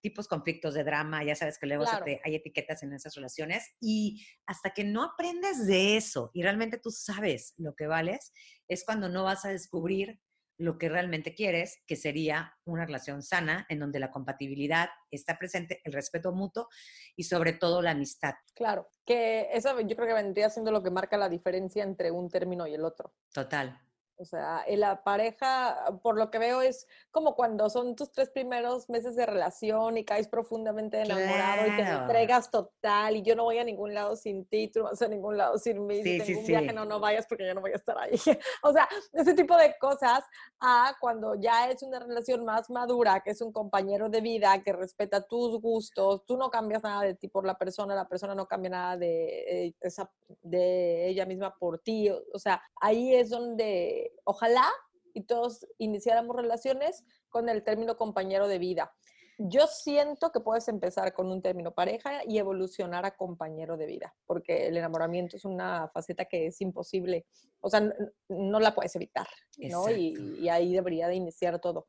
tipos 0.00 0.28
conflictos 0.28 0.74
de 0.74 0.84
drama, 0.84 1.24
ya 1.24 1.36
sabes 1.36 1.58
que 1.58 1.66
luego 1.66 1.84
hay 2.24 2.34
etiquetas 2.34 2.82
en 2.82 2.92
esas 2.92 3.14
relaciones 3.14 3.74
y 3.80 4.26
hasta 4.46 4.70
que 4.70 4.84
no 4.84 5.04
aprendes 5.04 5.66
de 5.66 5.96
eso 5.96 6.30
y 6.34 6.42
realmente 6.42 6.78
tú 6.78 6.90
sabes 6.90 7.54
lo 7.56 7.74
que 7.74 7.86
vales, 7.86 8.32
es 8.68 8.84
cuando 8.84 9.08
no 9.08 9.24
vas 9.24 9.44
a 9.44 9.50
descubrir 9.50 10.20
lo 10.56 10.78
que 10.78 10.88
realmente 10.88 11.34
quieres, 11.34 11.82
que 11.86 11.96
sería 11.96 12.54
una 12.64 12.86
relación 12.86 13.22
sana, 13.22 13.66
en 13.68 13.80
donde 13.80 13.98
la 13.98 14.10
compatibilidad 14.10 14.88
está 15.10 15.36
presente, 15.36 15.80
el 15.84 15.92
respeto 15.92 16.32
mutuo 16.32 16.68
y 17.16 17.24
sobre 17.24 17.54
todo 17.54 17.82
la 17.82 17.90
amistad. 17.90 18.34
Claro, 18.54 18.88
que 19.04 19.48
eso 19.52 19.80
yo 19.80 19.96
creo 19.96 20.08
que 20.08 20.14
vendría 20.14 20.50
siendo 20.50 20.70
lo 20.70 20.82
que 20.82 20.90
marca 20.90 21.16
la 21.16 21.28
diferencia 21.28 21.82
entre 21.82 22.10
un 22.10 22.30
término 22.30 22.66
y 22.66 22.74
el 22.74 22.84
otro. 22.84 23.12
Total. 23.32 23.83
O 24.16 24.24
sea, 24.24 24.62
en 24.66 24.80
la 24.80 25.02
pareja, 25.02 25.98
por 26.02 26.16
lo 26.16 26.30
que 26.30 26.38
veo, 26.38 26.62
es 26.62 26.86
como 27.10 27.34
cuando 27.34 27.68
son 27.68 27.96
tus 27.96 28.12
tres 28.12 28.30
primeros 28.30 28.88
meses 28.88 29.16
de 29.16 29.26
relación 29.26 29.96
y 29.96 30.04
caes 30.04 30.28
profundamente 30.28 31.00
enamorado 31.00 31.66
y 31.66 31.76
te 31.76 31.82
entregas 31.82 32.50
total 32.50 33.16
y 33.16 33.22
yo 33.22 33.34
no 33.34 33.42
voy 33.44 33.58
a 33.58 33.64
ningún 33.64 33.92
lado 33.92 34.14
sin 34.14 34.46
ti, 34.46 34.68
tú 34.68 34.80
no 34.80 34.84
vas 34.86 35.02
a 35.02 35.08
ningún 35.08 35.36
lado 35.36 35.58
sin 35.58 35.84
mí, 35.86 36.02
si 36.02 36.18
tengo 36.18 36.40
un 36.40 36.46
viaje, 36.46 36.72
no, 36.72 36.84
no 36.84 37.00
vayas 37.00 37.26
porque 37.26 37.46
yo 37.46 37.54
no 37.54 37.60
voy 37.60 37.72
a 37.72 37.76
estar 37.76 37.98
ahí. 37.98 38.12
o 38.62 38.72
sea, 38.72 38.88
ese 39.12 39.34
tipo 39.34 39.56
de 39.56 39.74
cosas 39.80 40.22
a 40.60 40.94
cuando 41.00 41.34
ya 41.34 41.70
es 41.70 41.82
una 41.82 41.98
relación 41.98 42.44
más 42.44 42.70
madura, 42.70 43.20
que 43.20 43.30
es 43.30 43.40
un 43.40 43.52
compañero 43.52 44.08
de 44.08 44.20
vida, 44.20 44.62
que 44.62 44.72
respeta 44.72 45.26
tus 45.26 45.60
gustos, 45.60 46.24
tú 46.24 46.36
no 46.36 46.50
cambias 46.50 46.84
nada 46.84 47.02
de 47.02 47.14
ti 47.14 47.28
por 47.28 47.44
la 47.44 47.58
persona, 47.58 47.94
la 47.94 48.08
persona 48.08 48.34
no 48.34 48.46
cambia 48.46 48.70
nada 48.70 48.96
de, 48.96 49.66
eh, 49.66 49.74
esa, 49.80 50.10
de 50.42 51.08
ella 51.08 51.26
misma 51.26 51.54
por 51.58 51.80
ti. 51.80 52.10
O 52.10 52.38
sea, 52.38 52.62
ahí 52.80 53.14
es 53.14 53.30
donde 53.30 54.03
ojalá 54.24 54.66
y 55.12 55.22
todos 55.22 55.66
iniciáramos 55.78 56.36
relaciones 56.36 57.04
con 57.28 57.48
el 57.48 57.62
término 57.62 57.96
compañero 57.96 58.48
de 58.48 58.58
vida. 58.58 58.94
Yo 59.38 59.66
siento 59.66 60.30
que 60.30 60.40
puedes 60.40 60.68
empezar 60.68 61.12
con 61.12 61.30
un 61.30 61.42
término 61.42 61.72
pareja 61.72 62.22
y 62.24 62.38
evolucionar 62.38 63.04
a 63.04 63.16
compañero 63.16 63.76
de 63.76 63.86
vida, 63.86 64.14
porque 64.26 64.68
el 64.68 64.76
enamoramiento 64.76 65.36
es 65.36 65.44
una 65.44 65.88
faceta 65.88 66.24
que 66.26 66.46
es 66.46 66.60
imposible, 66.60 67.26
o 67.60 67.68
sea, 67.68 67.82
no, 68.28 68.60
la 68.60 68.74
puedes 68.74 68.94
evitar, 68.94 69.26
¿no? 69.58 69.90
Y, 69.90 70.38
y, 70.38 70.48
ahí 70.48 70.72
debería 70.72 71.08
de 71.08 71.16
iniciar 71.16 71.58
todo. 71.58 71.88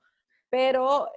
Pero 0.49 1.07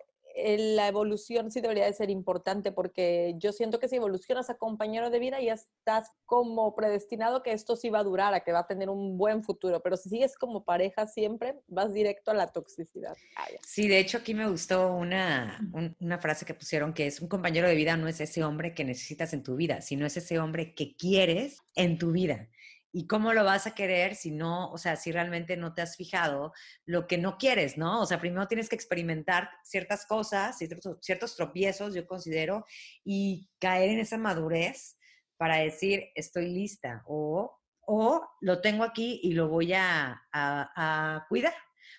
la 0.59 0.88
evolución 0.88 1.50
sí 1.50 1.61
debería 1.61 1.85
de 1.85 1.92
ser 1.92 2.11
importante 2.11 2.73
porque 2.73 3.35
yo 3.38 3.52
siento 3.52 3.78
que 3.78 3.88
si 3.88 3.97
evolucionas 3.97 4.50
a 4.50 4.57
compañero 4.57 5.11
de 5.11 5.18
vida 5.18 5.40
ya 5.40 5.54
estás 5.54 6.11
como 6.26 6.75
predestinado 6.75 7.42
que 7.42 7.52
esto 7.52 7.76
sí 7.76 7.90
va 7.90 8.00
a 8.00 8.04
durar, 8.04 8.35
a 8.35 8.40
que 8.40 8.52
va 8.52 8.61
a 8.61 8.66
tener 8.66 8.88
un 8.88 9.18
buen 9.18 9.42
futuro, 9.42 9.83
pero 9.83 9.97
si 9.97 10.09
sigues 10.09 10.37
como 10.37 10.64
pareja 10.64 11.07
siempre, 11.07 11.57
vas 11.66 11.92
directo 11.92 12.30
a 12.30 12.35
la 12.35 12.49
toxicidad. 12.52 13.16
Sí, 13.64 13.88
de 13.88 13.99
hecho 13.99 14.18
aquí 14.18 14.35
me 14.35 14.49
gustó 14.49 14.92
una, 14.92 15.61
una 16.00 16.18
frase 16.18 16.47
que 16.47 16.54
pusieron 16.54 16.92
que 16.92 17.07
es 17.07 17.21
un 17.21 17.28
compañero 17.28 17.68
de 17.68 17.75
vida 17.75 17.97
no 17.97 18.09
es 18.09 18.21
ese 18.21 18.45
hombre 18.45 18.75
que 18.75 18.85
necesitas 18.85 19.33
en 19.33 19.42
tu 19.42 19.57
vida, 19.57 19.80
sino 19.80 20.07
es 20.07 20.16
ese 20.16 20.38
hombre 20.38 20.75
que 20.75 20.95
quieres 20.97 21.59
en 21.75 21.99
tu 21.99 22.12
vida. 22.12 22.49
¿Y 22.92 23.07
cómo 23.07 23.35
lo 23.35 23.45
vas 23.45 23.66
a 23.66 23.75
querer 23.75 24.14
si 24.14 24.30
no, 24.30 24.71
o 24.71 24.78
sea, 24.78 24.97
si 24.97 25.12
realmente 25.12 25.57
no 25.57 25.75
te 25.75 25.83
has 25.83 25.97
fijado 25.97 26.52
lo 26.87 27.07
que 27.07 27.18
no 27.18 27.37
quieres, 27.37 27.76
¿no? 27.76 28.00
O 28.00 28.07
sea, 28.07 28.18
primero 28.18 28.49
tienes 28.49 28.68
que 28.68 28.76
experimentar 28.76 29.50
ciertas 29.62 30.07
cosas, 30.07 30.57
ciertos, 30.57 31.37
tropiezos, 31.37 31.95
yo 31.95 32.07
considero, 32.07 32.64
y 33.04 33.50
caer 33.61 33.90
en 33.90 34.00
esa 34.00 34.16
madurez 34.16 34.97
para 35.37 35.57
decir, 35.57 36.04
estoy 36.14 36.49
lista, 36.49 37.02
o, 37.07 37.59
o 37.83 38.26
lo 38.40 38.61
tengo 38.61 38.85
aquí 38.85 39.21
y 39.23 39.33
lo 39.33 39.49
voy 39.49 39.75
a, 39.75 40.23
a, 40.33 41.26
cuidar. 41.28 41.54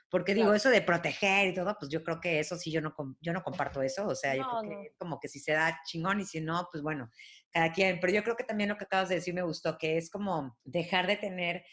Porque 0.09 0.33
digo, 0.33 0.53
eso 0.53 0.69
de 0.69 0.81
proteger 0.81 1.47
y 1.47 1.53
todo, 1.53 1.75
pues 1.79 1.91
yo 1.91 2.03
creo 2.03 2.19
que 2.19 2.39
eso 2.39 2.57
sí, 2.57 2.71
yo 2.71 2.81
no, 2.81 2.95
yo 3.21 3.31
no 3.31 3.43
comparto 3.43 3.81
eso. 3.81 4.07
O 4.07 4.15
sea, 4.15 4.35
yo 4.35 4.43
creo 4.43 4.61
que 4.69 4.93
como 4.97 5.19
que 5.19 5.27
si 5.27 5.39
se 5.39 5.51
da 5.51 5.79
chingón 5.85 6.19
y 6.19 6.25
si 6.25 6.41
no, 6.41 6.67
pues 6.71 6.83
bueno, 6.83 7.09
cada 7.51 7.71
quien. 7.71 7.99
Pero 7.99 8.13
yo 8.13 8.23
creo 8.23 8.35
que 8.35 8.43
también 8.43 8.69
lo 8.69 8.77
que 8.77 8.85
acabas 8.85 9.09
de 9.09 9.15
decir 9.15 9.33
me 9.33 9.43
gustó, 9.43 9.77
que 9.77 9.97
es 9.97 10.09
como 10.09 10.57
dejar 10.63 11.05
de 11.07 11.17
tener 11.17 11.63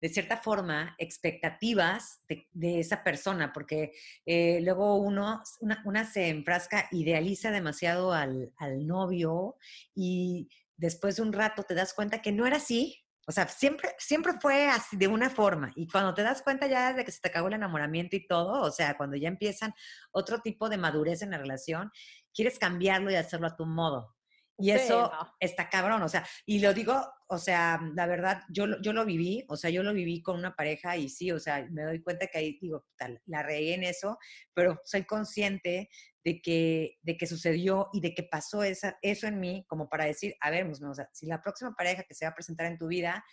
de 0.00 0.08
cierta 0.08 0.38
forma, 0.38 0.94
expectativas 0.98 2.22
de, 2.26 2.80
esa 2.80 3.04
persona, 3.04 3.52
porque 3.52 3.92
eh, 4.24 4.60
luego 4.62 4.96
uno, 4.96 5.42
una, 5.60 6.04
se 6.10 6.28
enfrasca, 6.30 6.88
idealiza 6.90 7.50
demasiado 7.50 8.12
al, 8.12 8.52
al, 8.56 8.86
novio 8.86 9.56
y 9.94 10.48
después 10.76 11.16
de 11.16 11.22
un 11.22 11.32
rato 11.32 11.64
te 11.64 11.74
das 11.74 11.92
cuenta 11.92 12.22
que 12.22 12.32
no 12.32 12.46
era 12.46 12.56
así. 12.56 13.04
O 13.30 13.32
sea, 13.32 13.46
siempre, 13.46 13.94
siempre 13.96 14.32
fue 14.40 14.66
así, 14.66 14.96
de 14.96 15.06
una 15.06 15.30
forma. 15.30 15.70
Y 15.76 15.86
cuando 15.86 16.12
te 16.14 16.24
das 16.24 16.42
cuenta 16.42 16.66
ya 16.66 16.88
desde 16.88 17.04
que 17.04 17.12
se 17.12 17.20
te 17.20 17.28
acabó 17.28 17.46
el 17.46 17.54
enamoramiento 17.54 18.16
y 18.16 18.26
todo, 18.26 18.60
o 18.60 18.72
sea, 18.72 18.96
cuando 18.96 19.16
ya 19.16 19.28
empiezan 19.28 19.72
otro 20.10 20.40
tipo 20.40 20.68
de 20.68 20.78
madurez 20.78 21.22
en 21.22 21.30
la 21.30 21.38
relación, 21.38 21.92
quieres 22.34 22.58
cambiarlo 22.58 23.08
y 23.08 23.14
hacerlo 23.14 23.46
a 23.46 23.54
tu 23.54 23.66
modo. 23.66 24.16
Y 24.60 24.70
eso 24.70 25.10
está 25.38 25.68
cabrón, 25.68 26.02
o 26.02 26.08
sea, 26.08 26.26
y 26.46 26.60
lo 26.60 26.74
digo, 26.74 27.02
o 27.28 27.38
sea, 27.38 27.80
la 27.94 28.06
verdad, 28.06 28.42
yo, 28.50 28.66
yo 28.82 28.92
lo 28.92 29.04
viví, 29.04 29.44
o 29.48 29.56
sea, 29.56 29.70
yo 29.70 29.82
lo 29.82 29.92
viví 29.92 30.22
con 30.22 30.38
una 30.38 30.54
pareja 30.54 30.96
y 30.96 31.08
sí, 31.08 31.30
o 31.30 31.38
sea, 31.38 31.66
me 31.70 31.82
doy 31.82 32.02
cuenta 32.02 32.26
que 32.26 32.38
ahí, 32.38 32.58
digo, 32.60 32.86
tal, 32.98 33.20
la 33.26 33.42
regué 33.42 33.74
en 33.74 33.84
eso, 33.84 34.18
pero 34.54 34.80
soy 34.84 35.04
consciente 35.04 35.88
de 36.24 36.42
que, 36.42 36.98
de 37.02 37.16
que 37.16 37.26
sucedió 37.26 37.88
y 37.92 38.00
de 38.00 38.14
que 38.14 38.24
pasó 38.24 38.62
esa, 38.62 38.98
eso 39.02 39.26
en 39.26 39.40
mí, 39.40 39.64
como 39.68 39.88
para 39.88 40.04
decir, 40.06 40.34
a 40.40 40.50
ver, 40.50 40.66
pues, 40.66 40.82
o 40.82 40.94
sea, 40.94 41.08
si 41.12 41.26
la 41.26 41.40
próxima 41.40 41.74
pareja 41.74 42.02
que 42.02 42.14
se 42.14 42.24
va 42.24 42.32
a 42.32 42.34
presentar 42.34 42.66
en 42.66 42.78
tu 42.78 42.88
vida, 42.88 43.24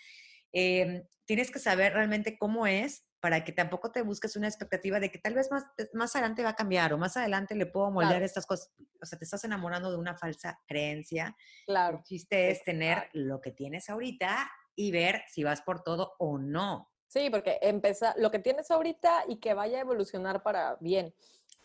em, 0.54 1.04
tienes 1.26 1.52
que 1.52 1.60
saber 1.60 1.94
realmente 1.94 2.38
cómo 2.38 2.68
es 2.68 3.07
para 3.20 3.44
que 3.44 3.52
tampoco 3.52 3.92
te 3.92 4.02
busques 4.02 4.36
una 4.36 4.48
expectativa 4.48 5.00
de 5.00 5.12
que 5.12 5.18
tal 5.18 5.34
vez 5.34 5.52
más, 5.52 5.66
más 5.94 6.16
adelante 6.16 6.44
va 6.44 6.50
a 6.50 6.56
cambiar 6.56 6.94
o 6.94 6.98
más 6.98 7.18
adelante 7.18 7.56
le 7.56 7.66
puedo 7.66 7.90
moldear 7.90 8.22
estas 8.22 8.46
cosas. 8.46 8.72
O 9.02 9.06
sea, 9.06 9.18
te 9.18 9.26
estás 9.26 9.44
enamorando 9.44 9.92
de 9.92 9.98
una 9.98 10.16
falsa 10.16 10.60
creencia. 10.68 11.36
Claro. 11.66 11.98
El 11.98 12.04
chiste 12.04 12.52
es 12.52 12.64
tener 12.64 13.10
lo 13.14 13.42
que 13.42 13.52
tienes 13.52 13.90
ahorita 13.90 14.50
y 14.76 14.92
ver 14.92 15.24
si 15.28 15.44
vas 15.44 15.62
por 15.62 15.82
todo 15.82 16.14
o 16.20 16.38
no. 16.38 16.92
Sí, 17.08 17.30
porque 17.30 17.58
empieza 17.62 18.14
lo 18.18 18.30
que 18.32 18.40
tienes 18.40 18.70
ahorita 18.70 19.24
y 19.28 19.38
que 19.38 19.54
vaya 19.54 19.78
a 19.78 19.82
evolucionar 19.82 20.44
para 20.44 20.78
bien 20.80 21.14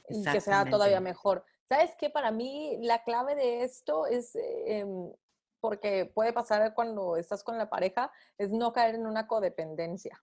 y 0.09 0.25
que 0.25 0.41
sea 0.41 0.65
todavía 0.65 1.01
mejor. 1.01 1.45
¿Sabes 1.69 1.95
qué? 1.99 2.11
Para 2.11 2.31
mí 2.31 2.79
la 2.81 3.03
clave 3.03 3.35
de 3.35 3.63
esto 3.63 4.07
es, 4.07 4.37
em, 4.67 5.13
porque 5.61 6.07
puede 6.07 6.33
pasar 6.33 6.75
cuando 6.75 7.17
estás 7.17 7.43
con 7.43 7.59
la 7.59 7.69
pareja, 7.69 8.11
es 8.39 8.51
no 8.51 8.73
caer 8.73 8.95
en 8.95 9.07
una 9.07 9.27
codependencia. 9.27 10.23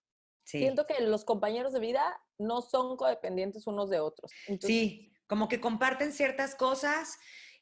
Siento 0.57 0.85
que 0.87 1.01
los 1.01 1.25
compañeros 1.25 1.73
de 1.73 1.79
vida 1.79 2.19
no 2.37 2.61
son 2.61 2.97
codependientes 2.97 3.67
unos 3.67 3.89
de 3.89 3.99
otros. 3.99 4.31
sí, 4.59 5.13
como 5.27 5.47
que 5.47 5.61
comparten 5.61 6.11
ciertas 6.11 6.55
cosas 6.55 7.19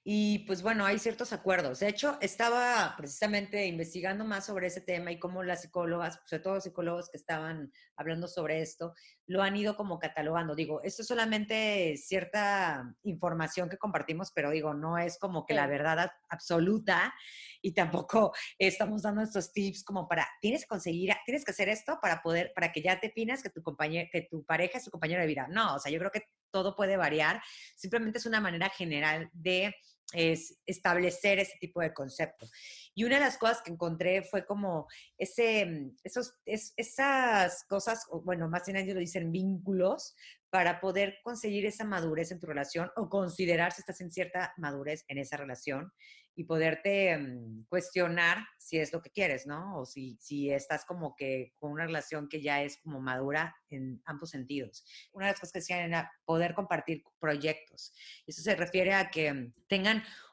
y 0.10 0.40
pues 0.46 0.62
bueno, 0.62 0.86
hay 0.86 1.00
ciertos 1.00 1.34
acuerdos. 1.34 1.82
De 1.82 1.90
hecho, 1.90 2.18
estaba 2.22 2.94
precisamente 2.96 3.66
investigando 3.66 4.24
más 4.24 4.46
sobre 4.46 4.68
ese 4.68 4.80
tema 4.80 5.12
y 5.12 5.20
cómo 5.20 5.44
las 5.44 5.64
psicólogas, 5.64 6.22
sobre 6.26 6.44
todo 6.44 6.62
psicólogos 6.62 7.10
que 7.10 7.18
estaban 7.18 7.74
hablando 7.98 8.30
sobre 8.30 8.62
esto, 8.62 8.94
lo 9.26 9.44
han 9.44 9.58
ido 9.58 9.76
como 9.76 10.00
catalogando. 10.00 10.56
Digo, 10.56 10.82
esto 10.82 11.02
es 11.02 11.10
solamente 11.10 11.98
cierta 11.98 12.96
información 13.04 13.68
que 13.68 13.78
compartimos, 13.78 14.32
pero 14.34 14.52
digo, 14.52 14.74
no 14.74 14.98
es 14.98 15.20
como 15.20 15.46
que 15.46 15.54
la 15.54 15.68
verdad 15.68 16.10
absoluta 16.30 17.14
y 17.62 17.74
tampoco 17.74 18.32
estamos 18.58 19.02
dando 19.02 19.24
estos 19.24 19.52
tips 19.52 19.84
como 19.84 20.08
para, 20.08 20.26
tienes 20.40 20.62
que 20.62 20.68
conseguir, 20.68 21.14
tienes 21.26 21.44
que 21.44 21.52
hacer 21.52 21.68
esto 21.68 22.00
para 22.02 22.22
poder, 22.22 22.54
para 22.56 22.72
que 22.72 22.82
ya 22.82 22.98
te 22.98 23.10
opinas 23.10 23.44
que 23.44 23.50
tu 23.50 23.62
compañero, 23.62 24.08
que 24.10 24.22
tu 24.22 24.46
pareja 24.46 24.78
es 24.78 24.86
tu 24.86 24.92
compañero 24.92 25.20
de 25.20 25.28
vida. 25.28 25.50
No, 25.50 25.76
o 25.76 25.80
sea, 25.80 25.92
yo 25.92 26.00
creo 26.00 26.12
que 26.12 26.24
todo 26.58 26.76
puede 26.76 26.98
variar. 26.98 27.40
Simplemente 27.76 28.18
es 28.18 28.26
una 28.26 28.42
manera 28.42 28.70
general 28.70 29.30
de 29.32 29.76
es 30.14 30.58
establecer 30.66 31.40
ese 31.40 31.58
tipo 31.60 31.82
de 31.82 31.94
conceptos. 31.94 32.50
Y 32.96 33.04
una 33.04 33.16
de 33.16 33.26
las 33.26 33.38
cosas 33.38 33.62
que 33.62 33.72
encontré 33.72 34.24
fue 34.24 34.46
como 34.46 34.88
ese, 35.18 35.66
mm, 35.66 35.98
esos, 36.04 36.34
esas 36.46 37.66
cosas, 37.66 38.08
bueno, 38.24 38.48
más 38.50 38.64
bien 38.66 38.78
ellos 38.78 38.96
lo 38.96 39.02
dicen 39.02 39.32
vínculos, 39.32 40.16
para 40.50 40.80
poder 40.80 41.18
conseguir 41.24 41.66
esa 41.66 41.84
madurez 41.84 42.32
en 42.32 42.40
tu 42.40 42.48
relación 42.48 42.90
o 42.96 43.10
considerar 43.10 43.72
si 43.72 43.82
estás 43.82 44.02
en 44.02 44.12
cierta 44.12 44.54
madurez 44.58 45.04
en 45.08 45.18
esa 45.18 45.38
relación 45.38 45.92
y 46.38 46.44
poderte 46.44 47.18
mm, 47.18 47.66
cuestionar 47.68 48.38
si 48.60 48.78
es 48.78 48.94
lo 48.94 49.02
que 49.02 49.10
quieres, 49.10 49.48
¿no? 49.48 49.80
O 49.80 49.86
si, 49.86 50.18
si 50.22 50.52
estás 50.52 50.86
como 50.86 51.16
que 51.16 51.54
con 51.58 51.72
una 51.72 51.88
relación 51.88 52.30
que 52.30 52.42
ya 52.42 52.62
es 52.62 52.78
como 52.78 53.02
madura 53.02 53.56
en 53.72 54.02
ambos 54.06 54.30
sentidos. 54.30 54.86
Una 55.14 55.26
de 55.26 55.32
las 55.32 55.40
cosas 55.40 55.54
que 55.54 55.60
decían 55.60 55.80
era 55.80 56.12
poder 56.26 56.54
compartir 56.54 57.04
proyectos. 57.20 57.92
Eso 58.28 58.44
se 58.44 58.56
refiere 58.56 58.94
a 58.94 59.10
que 59.10 59.34
mm, 59.34 59.54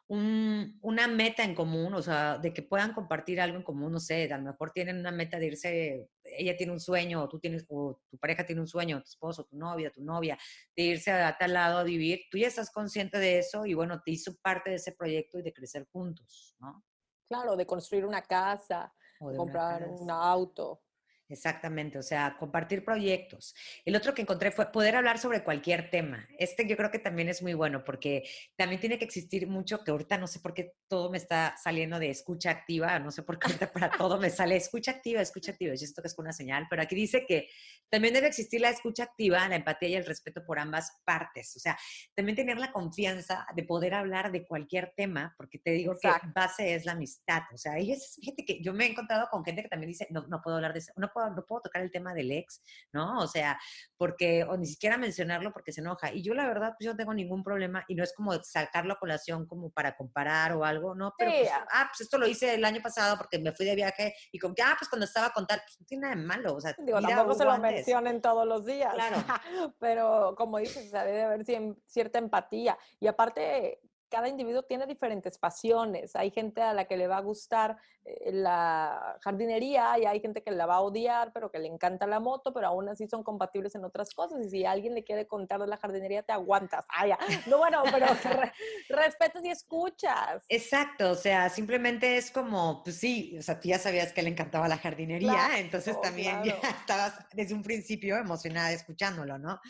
tengan 0.07 0.79
una 0.83 1.09
meta 1.09 1.45
en 1.45 1.55
común, 1.55 1.95
o 1.95 2.03
sea, 2.03 2.39
de 2.39 2.53
que 2.53 2.63
puedan 2.63 2.93
compartir 2.93 3.41
algo 3.41 3.57
en 3.57 3.63
común, 3.63 3.93
no 3.93 4.01
sé, 4.01 4.33
a 4.33 4.39
lo 4.39 4.45
mejor 4.45 4.71
tienen 4.71 4.99
una 4.99 5.11
meta 5.11 5.39
de 5.39 5.47
irse, 5.47 6.11
ella 6.25 6.57
tiene 6.57 6.73
un 6.73 6.81
sueño, 6.81 7.23
o 7.23 7.29
tú 7.29 7.39
tienes, 7.39 7.65
o 7.69 8.01
tu 8.11 8.19
pareja 8.19 8.45
tiene 8.45 8.61
un 8.61 8.69
sueño, 8.69 9.03
tu 9.03 9.09
esposo, 9.09 9.45
tu 9.45 9.57
novia, 9.57 9.91
tu 9.91 10.03
novia, 10.03 10.39
de 10.77 10.83
irse 10.83 11.11
a 11.11 11.37
tal 11.39 11.55
lado 11.55 11.79
a 11.79 11.85
vivir, 11.85 12.23
tú 12.31 12.39
ya 12.39 12.49
estás 12.49 12.71
consciente 12.71 13.19
de 13.19 13.39
eso 13.39 13.67
y 13.67 13.75
bueno, 13.75 14.01
te 14.03 14.11
hizo 14.11 14.37
parte 14.43 14.71
de 14.71 14.77
ese 14.77 14.93
proyecto 14.93 15.39
y 15.39 15.43
de 15.43 15.53
crecer 15.53 15.87
juntos, 15.91 16.55
¿no? 16.61 16.85
Claro, 17.27 17.57
de 17.57 17.67
construir 17.67 18.05
una 18.05 18.23
casa, 18.23 18.93
o 19.21 19.31
de 19.31 19.37
comprar 19.37 19.89
un 19.89 20.11
auto. 20.11 20.84
Exactamente, 21.29 21.99
o 21.99 22.03
sea, 22.03 22.37
compartir 22.39 22.85
proyectos. 22.85 23.55
El 23.87 23.97
otro 23.97 24.13
que 24.13 24.21
encontré 24.21 24.51
fue 24.51 24.71
poder 24.71 24.95
hablar 24.95 25.19
sobre 25.19 25.43
cualquier 25.43 25.91
tema. 25.91 26.29
Este 26.39 26.69
yo 26.69 26.77
creo 26.77 26.91
que 26.91 26.99
también 26.99 27.31
es 27.31 27.43
muy 27.43 27.55
bueno 27.55 27.83
porque 27.83 28.25
también 28.57 28.79
tiene 28.79 28.99
que 28.99 29.07
existir 29.07 29.47
mucho, 29.47 29.83
que 29.83 29.91
ahorita 29.91 30.19
no 30.19 30.27
sé 30.27 30.41
por 30.41 30.53
qué 30.53 30.75
todo 30.87 31.11
me 31.11 31.17
está 31.17 31.57
saliendo 31.57 31.99
de 31.99 32.11
escucha 32.11 32.51
activa, 32.51 32.99
no 32.99 33.11
sé 33.11 33.23
por 33.23 33.39
qué 33.39 33.47
ahorita 33.47 33.73
para 33.73 33.91
todo 33.91 34.21
me 34.21 34.29
sale 34.29 34.57
escucha 34.57 34.91
activa, 34.91 35.23
escucha 35.23 35.53
activa, 35.53 35.73
yo 35.73 35.79
siento 35.79 36.03
que 36.03 36.09
es 36.09 36.19
una 36.19 36.33
señal, 36.33 36.67
pero 36.69 36.83
aquí 36.83 36.95
dice 36.95 37.25
que 37.27 37.49
también 37.89 38.13
debe 38.13 38.27
existir 38.27 38.61
la 38.61 38.69
escucha 38.69 39.05
activa, 39.05 39.49
la 39.49 39.57
empatía 39.57 39.89
y 39.89 39.95
el 39.95 40.05
respeto 40.05 40.45
por 40.45 40.59
ambas 40.59 41.01
partes, 41.07 41.57
o 41.57 41.59
sea, 41.59 41.79
también 42.15 42.37
tener 42.37 42.59
la 42.59 42.71
confianza 42.71 43.47
de 43.57 43.63
poder 43.63 43.95
hablar 43.95 44.31
de 44.31 44.47
cualquier 44.47 44.93
tema, 44.95 45.35
porque 45.39 45.59
te 45.59 45.71
digo 45.71 45.95
que 46.01 46.11
base 46.35 46.75
es 46.75 46.85
la 46.85 46.93
amistad, 46.93 47.43
o 47.53 47.57
sea, 47.57 47.73
fíjate 47.75 48.45
que 48.45 48.63
yo 48.63 48.75
me 48.75 48.85
he 48.85 48.91
encontrado 48.91 49.29
con 49.31 49.43
gente 49.43 49.63
que 49.63 49.69
también 49.69 49.89
dice, 49.89 50.07
no, 50.11 50.27
no 50.27 50.43
puedo 50.43 50.57
hablar 50.57 50.75
de 50.75 50.81
eso, 50.81 50.93
no 50.97 51.11
puedo, 51.15 51.31
no 51.31 51.47
puedo 51.47 51.63
tocar 51.63 51.81
el 51.83 51.91
tema 51.91 52.13
del 52.13 52.33
ex, 52.33 52.63
¿no? 52.93 53.21
O 53.21 53.27
sea, 53.27 53.59
porque, 53.97 54.45
o 54.45 54.57
ni 54.57 54.67
siquiera 54.67 54.99
mencionarlo 54.99 55.53
porque 55.53 55.73
se 55.73 55.81
enoja. 55.81 56.13
Y 56.13 56.23
yo 56.23 56.35
la 56.35 56.47
verdad, 56.47 56.75
pues 56.77 56.85
yo 56.85 56.93
no 56.93 56.97
tengo 56.97 57.15
ningún 57.15 57.43
problema 57.43 57.85
y 57.89 57.95
no 57.95 58.05
es 58.05 58.13
como 58.13 58.35
sacarlo 58.43 58.95
a 58.95 58.99
colación 58.99 59.47
como 59.47 59.71
para 59.71 59.97
comparar 59.97 60.53
o 60.53 60.65
algo, 60.65 60.95
¿no? 60.95 61.15
Pero, 61.17 61.31
pues, 61.31 61.51
ah, 61.73 61.87
pues 61.91 62.01
esto 62.03 62.19
lo 62.19 62.27
hice 62.27 62.55
el 62.55 62.65
año 62.65 62.83
pasado 62.83 63.17
porque 63.17 63.39
me 63.39 63.53
fui 63.53 63.65
de 63.65 63.77
viaje 63.77 64.15
y 64.33 64.39
con 64.39 64.55
que, 64.55 64.63
ah, 64.63 64.75
pues 64.79 64.91
cuando 64.91 65.07
estaba 65.07 65.31
con 65.31 65.47
tal, 65.47 65.63
pues 65.65 65.81
no 65.81 65.87
tiene 65.87 66.03
nada 66.03 66.17
de 66.17 66.23
malo, 66.23 66.55
o 66.57 66.61
sea, 66.61 66.75
Digo, 66.79 67.01
tampoco 67.01 67.35
se 67.35 67.45
lo 67.45 67.57
mencionen 67.59 68.21
todos 68.21 68.47
los 68.47 68.65
días. 68.65 68.93
Claro. 68.95 69.17
Pero 69.79 70.35
como 70.37 70.59
dices, 70.59 70.89
o 70.89 70.91
sea, 70.91 71.05
debe 71.05 71.23
haber 71.23 71.45
cierta 71.87 72.19
empatía. 72.19 72.77
Y 73.01 73.07
aparte, 73.07 73.81
cada 74.15 74.29
individuo 74.29 74.63
tiene 74.63 74.87
diferentes 74.87 75.39
pasiones. 75.39 76.15
Hay 76.15 76.31
gente 76.31 76.63
a 76.63 76.73
la 76.73 76.85
que 76.85 76.97
le 76.97 77.09
va 77.09 77.17
a 77.17 77.21
gustar 77.21 77.77
eh, 78.05 78.31
la 78.31 79.19
jardinería 79.23 79.99
y 79.99 80.05
hay 80.05 80.21
gente 80.21 80.41
que 80.41 80.53
la 80.53 80.67
va 80.67 80.77
a 80.77 80.81
odiar, 80.83 81.33
pero 81.33 81.51
que 81.51 81.59
le 81.59 81.67
encanta 81.67 82.07
la 82.07 82.21
moto, 82.21 82.55
pero 82.55 82.69
aún 82.69 82.89
así 82.89 83.09
son 83.09 83.25
compatibles 83.25 83.75
en 83.75 83.85
otras 83.85 84.15
cosas. 84.15 84.41
Y 84.47 84.51
si 84.51 84.65
alguien 84.65 84.95
le 84.95 85.03
quiere 85.03 85.27
contar 85.27 85.61
de 85.61 85.67
la 85.67 85.77
jardinería, 85.79 86.23
te 86.23 86.33
aguantas. 86.33 86.87
Ah, 86.89 87.09
ya. 87.09 87.19
No, 87.47 87.59
bueno, 87.59 87.83
pero 87.91 88.07
respetas 88.89 89.45
y 89.45 89.51
escuchas. 89.51 90.45
Exacto, 90.49 91.11
o 91.11 91.17
sea, 91.17 91.49
simplemente 91.49 92.17
es 92.17 92.31
como, 92.31 92.85
pues 92.85 92.97
sí, 92.97 93.37
o 93.37 93.43
sea, 93.43 93.59
tú 93.59 93.67
ya 93.67 93.81
sabías 93.81 94.13
que 94.13 94.23
le 94.23 94.31
encantaba 94.31 94.69
la 94.69 94.79
jardinería, 94.79 95.59
entonces 95.59 96.01
también 96.01 96.41
ya 96.45 96.53
estabas 96.81 97.15
desde 97.33 97.53
un 97.53 97.65
principio 97.65 98.17
emocionada 98.17 98.71
escuchándolo, 98.71 99.39
¿no? 99.39 99.61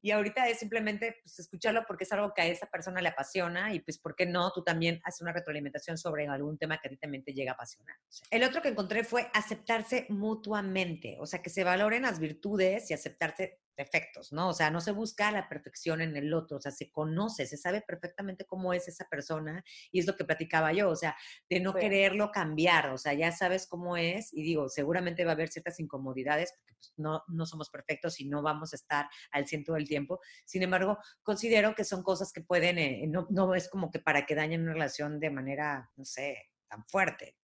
Y 0.00 0.10
ahorita 0.10 0.48
es 0.48 0.58
simplemente 0.58 1.16
pues, 1.22 1.38
escucharlo 1.38 1.84
porque 1.86 2.04
es 2.04 2.12
algo 2.12 2.32
que 2.34 2.42
a 2.42 2.46
esa 2.46 2.66
persona 2.66 3.00
le 3.00 3.08
apasiona 3.08 3.74
y 3.74 3.80
pues, 3.80 3.98
¿por 3.98 4.14
qué 4.14 4.26
no? 4.26 4.50
Tú 4.52 4.62
también 4.62 5.00
haces 5.04 5.20
una 5.20 5.32
retroalimentación 5.32 5.98
sobre 5.98 6.26
algún 6.26 6.58
tema 6.58 6.78
que 6.80 6.88
a 6.88 6.90
ti 6.90 6.96
también 6.96 7.24
te 7.24 7.32
llega 7.32 7.52
a 7.52 7.54
apasionar. 7.54 7.96
el 8.30 8.44
otro 8.44 8.62
que 8.62 8.68
encontré 8.68 9.04
fue 9.04 9.30
aceptarse 9.34 10.06
mutuamente, 10.08 11.16
o 11.20 11.26
sea, 11.26 11.42
que 11.42 11.50
se 11.50 11.64
valoren 11.64 12.02
las 12.02 12.18
virtudes 12.18 12.90
y 12.90 12.94
aceptarse 12.94 13.61
defectos, 13.76 14.32
¿no? 14.32 14.48
O 14.48 14.52
sea, 14.52 14.70
no 14.70 14.80
se 14.80 14.92
busca 14.92 15.30
la 15.30 15.48
perfección 15.48 16.00
en 16.00 16.16
el 16.16 16.32
otro, 16.34 16.58
o 16.58 16.60
sea, 16.60 16.72
se 16.72 16.90
conoce, 16.90 17.46
se 17.46 17.56
sabe 17.56 17.82
perfectamente 17.82 18.44
cómo 18.44 18.72
es 18.72 18.88
esa 18.88 19.06
persona 19.08 19.64
y 19.90 20.00
es 20.00 20.06
lo 20.06 20.16
que 20.16 20.24
platicaba 20.24 20.72
yo, 20.72 20.90
o 20.90 20.96
sea, 20.96 21.16
de 21.48 21.60
no 21.60 21.74
quererlo 21.74 22.30
cambiar, 22.30 22.90
o 22.90 22.98
sea, 22.98 23.14
ya 23.14 23.32
sabes 23.32 23.66
cómo 23.66 23.96
es 23.96 24.32
y 24.32 24.42
digo, 24.42 24.68
seguramente 24.68 25.24
va 25.24 25.32
a 25.32 25.34
haber 25.34 25.48
ciertas 25.48 25.80
incomodidades 25.80 26.52
porque 26.56 26.74
pues, 26.74 26.92
no, 26.96 27.22
no 27.28 27.46
somos 27.46 27.70
perfectos 27.70 28.20
y 28.20 28.28
no 28.28 28.42
vamos 28.42 28.72
a 28.72 28.76
estar 28.76 29.08
al 29.30 29.46
ciento 29.46 29.74
del 29.74 29.88
tiempo, 29.88 30.20
sin 30.44 30.62
embargo, 30.62 30.98
considero 31.22 31.74
que 31.74 31.84
son 31.84 32.02
cosas 32.02 32.32
que 32.32 32.42
pueden, 32.42 32.78
eh, 32.78 33.06
no, 33.08 33.26
no 33.30 33.54
es 33.54 33.68
como 33.68 33.90
que 33.90 33.98
para 33.98 34.26
que 34.26 34.34
dañen 34.34 34.62
una 34.62 34.74
relación 34.74 35.18
de 35.20 35.30
manera, 35.30 35.90
no 35.96 36.04
sé, 36.04 36.50
tan 36.68 36.84
fuerte. 36.86 37.36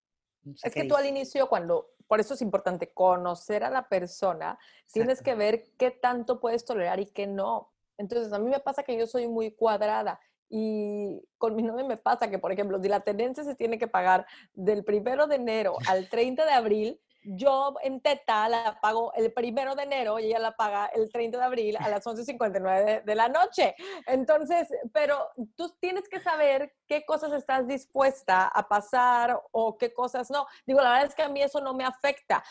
Es 0.63 0.73
que 0.73 0.85
tú 0.85 0.95
al 0.95 1.05
inicio, 1.05 1.47
cuando 1.47 1.91
por 2.07 2.19
eso 2.19 2.33
es 2.33 2.41
importante 2.41 2.91
conocer 2.91 3.63
a 3.63 3.69
la 3.69 3.87
persona, 3.87 4.57
tienes 4.91 5.21
que 5.21 5.35
ver 5.35 5.65
qué 5.77 5.91
tanto 5.91 6.39
puedes 6.39 6.65
tolerar 6.65 6.99
y 6.99 7.05
qué 7.05 7.27
no. 7.27 7.71
Entonces, 7.97 8.33
a 8.33 8.39
mí 8.39 8.49
me 8.49 8.59
pasa 8.59 8.83
que 8.83 8.97
yo 8.97 9.05
soy 9.05 9.27
muy 9.27 9.51
cuadrada 9.51 10.19
y 10.49 11.21
con 11.37 11.55
mi 11.55 11.61
novio 11.61 11.85
me 11.85 11.97
pasa 11.97 12.29
que, 12.29 12.39
por 12.39 12.51
ejemplo, 12.51 12.81
si 12.81 12.89
la 12.89 13.01
tenencia 13.01 13.43
se 13.43 13.55
tiene 13.55 13.77
que 13.77 13.87
pagar 13.87 14.25
del 14.53 14.83
primero 14.83 15.27
de 15.27 15.35
enero 15.35 15.77
al 15.87 16.09
30 16.09 16.45
de 16.45 16.51
abril, 16.51 17.01
yo 17.23 17.75
en 17.83 18.01
Teta 18.01 18.47
la 18.49 18.79
pago 18.81 19.13
el 19.13 19.31
primero 19.33 19.75
de 19.75 19.83
enero 19.83 20.19
y 20.19 20.25
ella 20.25 20.39
la 20.39 20.55
paga 20.55 20.87
el 20.87 21.11
30 21.11 21.37
de 21.37 21.43
abril 21.43 21.77
a 21.79 21.89
las 21.89 22.05
11.59 22.05 23.03
de, 23.03 23.15
la 23.15 23.27
noche. 23.27 23.75
Entonces, 24.07 24.69
pero 24.93 25.29
tú 25.55 25.69
tienes 25.79 26.07
que 26.07 26.19
saber 26.19 26.73
qué 26.87 27.05
cosas 27.05 27.33
estás 27.33 27.67
dispuesta 27.67 28.47
a 28.47 28.67
pasar 28.67 29.41
o 29.51 29.77
qué 29.77 29.93
cosas 29.93 30.29
no. 30.31 30.47
Digo, 30.65 30.81
la 30.81 30.91
verdad 30.91 31.07
es 31.07 31.15
que 31.15 31.23
a 31.23 31.29
mí 31.29 31.41
eso 31.41 31.59
no 31.61 31.73
me 31.73 31.85
afecta. 31.85 32.43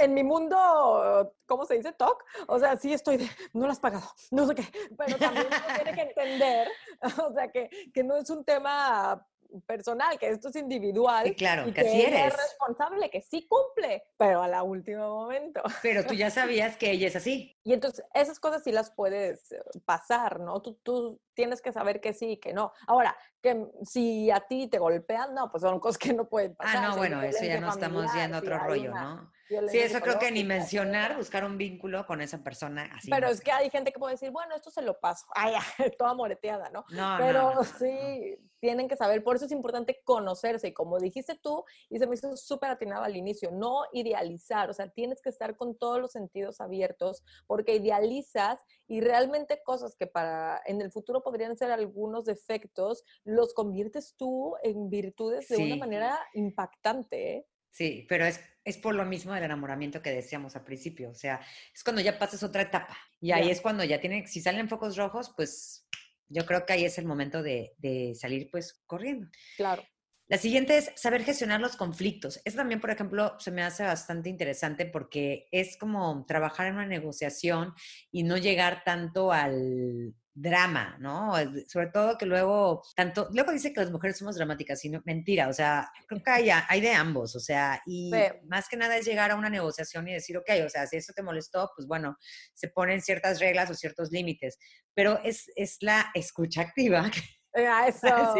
En 0.00 0.14
mi 0.14 0.22
mundo, 0.22 1.34
¿cómo 1.46 1.66
se 1.66 1.74
dice? 1.74 1.92
Talk. 1.92 2.24
O 2.48 2.58
sea, 2.58 2.76
sí 2.78 2.92
estoy 2.92 3.18
de, 3.18 3.28
no 3.52 3.66
lo 3.66 3.72
has 3.72 3.80
pagado, 3.80 4.06
no 4.30 4.46
sé 4.46 4.54
qué, 4.54 4.64
pero 4.96 5.18
también 5.18 5.46
tiene 5.74 5.94
que 5.94 6.00
entender, 6.14 6.68
o 7.28 7.32
sea, 7.32 7.50
que, 7.50 7.68
que 7.92 8.02
no 8.02 8.16
es 8.16 8.30
un 8.30 8.44
tema 8.44 9.26
personal, 9.62 10.18
que 10.18 10.28
esto 10.28 10.48
es 10.48 10.56
individual. 10.56 11.26
Y 11.26 11.34
claro, 11.34 11.64
que, 11.66 11.74
que 11.74 11.80
así 11.80 12.02
eres. 12.02 12.26
es 12.26 12.36
responsable, 12.36 13.10
que 13.10 13.20
sí 13.20 13.46
cumple, 13.48 14.04
pero 14.16 14.42
a 14.42 14.48
la 14.48 14.62
última 14.62 15.08
momento. 15.08 15.62
Pero 15.82 16.04
tú 16.04 16.14
ya 16.14 16.30
sabías 16.30 16.76
que 16.76 16.90
ella 16.90 17.08
es 17.08 17.16
así. 17.16 17.56
Y 17.64 17.72
entonces 17.72 18.04
esas 18.14 18.40
cosas 18.40 18.62
sí 18.62 18.72
las 18.72 18.90
puedes 18.90 19.52
eh, 19.52 19.62
pasar, 19.84 20.40
¿no? 20.40 20.60
Tú, 20.62 20.78
tú 20.82 21.20
tienes 21.34 21.60
que 21.60 21.72
saber 21.72 22.00
que 22.00 22.12
sí 22.12 22.32
y 22.32 22.36
que 22.38 22.52
no. 22.52 22.72
Ahora, 22.86 23.16
que 23.42 23.66
si 23.82 24.30
a 24.30 24.40
ti 24.40 24.68
te 24.68 24.78
golpean, 24.78 25.34
no, 25.34 25.50
pues 25.50 25.62
son 25.62 25.80
cosas 25.80 25.98
que 25.98 26.12
no 26.12 26.28
pueden 26.28 26.54
pasar. 26.54 26.76
Ah, 26.76 26.88
no, 26.88 26.96
bueno, 26.96 27.22
eso 27.22 27.44
ya 27.44 27.60
no 27.60 27.70
estamos 27.70 28.12
viendo 28.12 28.38
otro 28.38 28.58
rollo, 28.58 28.92
¿no? 28.92 29.30
Sí, 29.48 29.78
eso 29.78 30.00
creo 30.00 30.18
que 30.18 30.30
ni 30.30 30.42
mencionar, 30.42 31.16
buscar 31.16 31.44
un 31.44 31.58
vínculo 31.58 32.06
con 32.06 32.20
esa 32.22 32.42
persona 32.42 32.90
así. 32.94 33.10
Pero 33.10 33.28
es 33.28 33.40
que 33.40 33.52
hay 33.52 33.68
gente 33.68 33.92
que 33.92 33.98
puede 33.98 34.14
decir, 34.14 34.30
bueno, 34.30 34.54
esto 34.56 34.70
se 34.70 34.82
lo 34.82 34.98
paso. 34.98 35.26
Ay, 35.34 35.54
toda 35.98 36.14
moreteada, 36.14 36.70
¿no? 36.70 36.84
No, 36.90 37.16
Pero 37.18 37.62
sí, 37.64 38.38
tienen 38.60 38.88
que 38.88 38.96
saber, 38.96 39.22
por 39.22 39.36
eso 39.36 39.44
es 39.44 39.52
importante 39.52 40.00
conocerse. 40.04 40.68
Y 40.68 40.72
como 40.72 40.98
dijiste 40.98 41.38
tú, 41.42 41.64
y 41.90 41.98
se 41.98 42.06
me 42.06 42.14
hizo 42.14 42.34
súper 42.36 42.70
atinado 42.70 43.04
al 43.04 43.16
inicio, 43.16 43.50
no 43.50 43.82
idealizar, 43.92 44.70
o 44.70 44.72
sea, 44.72 44.88
tienes 44.88 45.20
que 45.20 45.28
estar 45.28 45.56
con 45.56 45.76
todos 45.76 46.00
los 46.00 46.12
sentidos 46.12 46.60
abiertos, 46.60 47.22
porque 47.46 47.76
idealizas 47.76 48.64
y 48.86 49.02
realmente 49.02 49.62
cosas 49.62 49.94
que 49.96 50.06
para 50.06 50.62
en 50.64 50.80
el 50.80 50.90
futuro 50.90 51.22
podrían 51.22 51.56
ser 51.56 51.70
algunos 51.70 52.24
defectos, 52.24 53.04
los 53.24 53.52
conviertes 53.52 54.14
tú 54.16 54.54
en 54.62 54.88
virtudes 54.88 55.48
de 55.48 55.58
una 55.58 55.76
manera 55.76 56.18
impactante. 56.32 57.36
¿eh? 57.36 57.46
Sí, 57.74 58.06
pero 58.08 58.24
es, 58.24 58.40
es 58.64 58.78
por 58.78 58.94
lo 58.94 59.04
mismo 59.04 59.34
del 59.34 59.42
enamoramiento 59.42 60.00
que 60.00 60.10
decíamos 60.10 60.54
al 60.54 60.62
principio. 60.62 61.10
O 61.10 61.14
sea, 61.14 61.40
es 61.74 61.82
cuando 61.82 62.00
ya 62.00 62.20
pasas 62.20 62.44
otra 62.44 62.62
etapa. 62.62 62.96
Y 63.20 63.32
ahí 63.32 63.50
es 63.50 63.60
cuando 63.60 63.82
ya 63.82 64.00
tiene, 64.00 64.28
si 64.28 64.40
salen 64.40 64.68
focos 64.68 64.96
rojos, 64.96 65.32
pues 65.36 65.84
yo 66.28 66.46
creo 66.46 66.64
que 66.64 66.72
ahí 66.72 66.84
es 66.84 66.98
el 66.98 67.04
momento 67.04 67.42
de, 67.42 67.74
de 67.78 68.14
salir 68.14 68.48
pues 68.48 68.80
corriendo. 68.86 69.28
Claro. 69.56 69.82
La 70.28 70.38
siguiente 70.38 70.78
es 70.78 70.90
saber 70.96 71.22
gestionar 71.24 71.60
los 71.60 71.76
conflictos. 71.76 72.40
Eso 72.44 72.56
también, 72.56 72.80
por 72.80 72.90
ejemplo, 72.90 73.36
se 73.38 73.50
me 73.50 73.62
hace 73.62 73.84
bastante 73.84 74.30
interesante 74.30 74.86
porque 74.86 75.48
es 75.52 75.76
como 75.76 76.24
trabajar 76.26 76.66
en 76.66 76.74
una 76.74 76.86
negociación 76.86 77.74
y 78.10 78.22
no 78.22 78.38
llegar 78.38 78.82
tanto 78.84 79.32
al, 79.32 80.14
drama, 80.34 80.96
¿no? 80.98 81.32
Sobre 81.68 81.86
todo 81.86 82.18
que 82.18 82.26
luego, 82.26 82.82
tanto, 82.96 83.28
luego 83.32 83.52
dice 83.52 83.72
que 83.72 83.80
las 83.80 83.90
mujeres 83.90 84.18
somos 84.18 84.34
dramáticas, 84.34 84.84
y 84.84 84.90
no, 84.90 85.00
mentira, 85.04 85.48
o 85.48 85.52
sea, 85.52 85.88
creo 86.08 86.22
que 86.22 86.30
hay, 86.30 86.50
hay 86.50 86.80
de 86.80 86.92
ambos, 86.92 87.36
o 87.36 87.40
sea, 87.40 87.80
y 87.86 88.10
más 88.48 88.68
que 88.68 88.76
nada 88.76 88.96
es 88.96 89.06
llegar 89.06 89.30
a 89.30 89.36
una 89.36 89.48
negociación 89.48 90.08
y 90.08 90.12
decir, 90.12 90.36
ok, 90.36 90.50
o 90.66 90.68
sea, 90.68 90.86
si 90.86 90.96
eso 90.96 91.12
te 91.14 91.22
molestó, 91.22 91.70
pues 91.76 91.86
bueno, 91.86 92.16
se 92.52 92.68
ponen 92.68 93.00
ciertas 93.00 93.38
reglas 93.38 93.70
o 93.70 93.74
ciertos 93.74 94.10
límites, 94.10 94.58
pero 94.92 95.20
es, 95.22 95.50
es 95.54 95.76
la 95.80 96.10
escucha 96.14 96.62
activa. 96.62 97.10
Ah, 97.54 97.86
eso, 97.88 98.34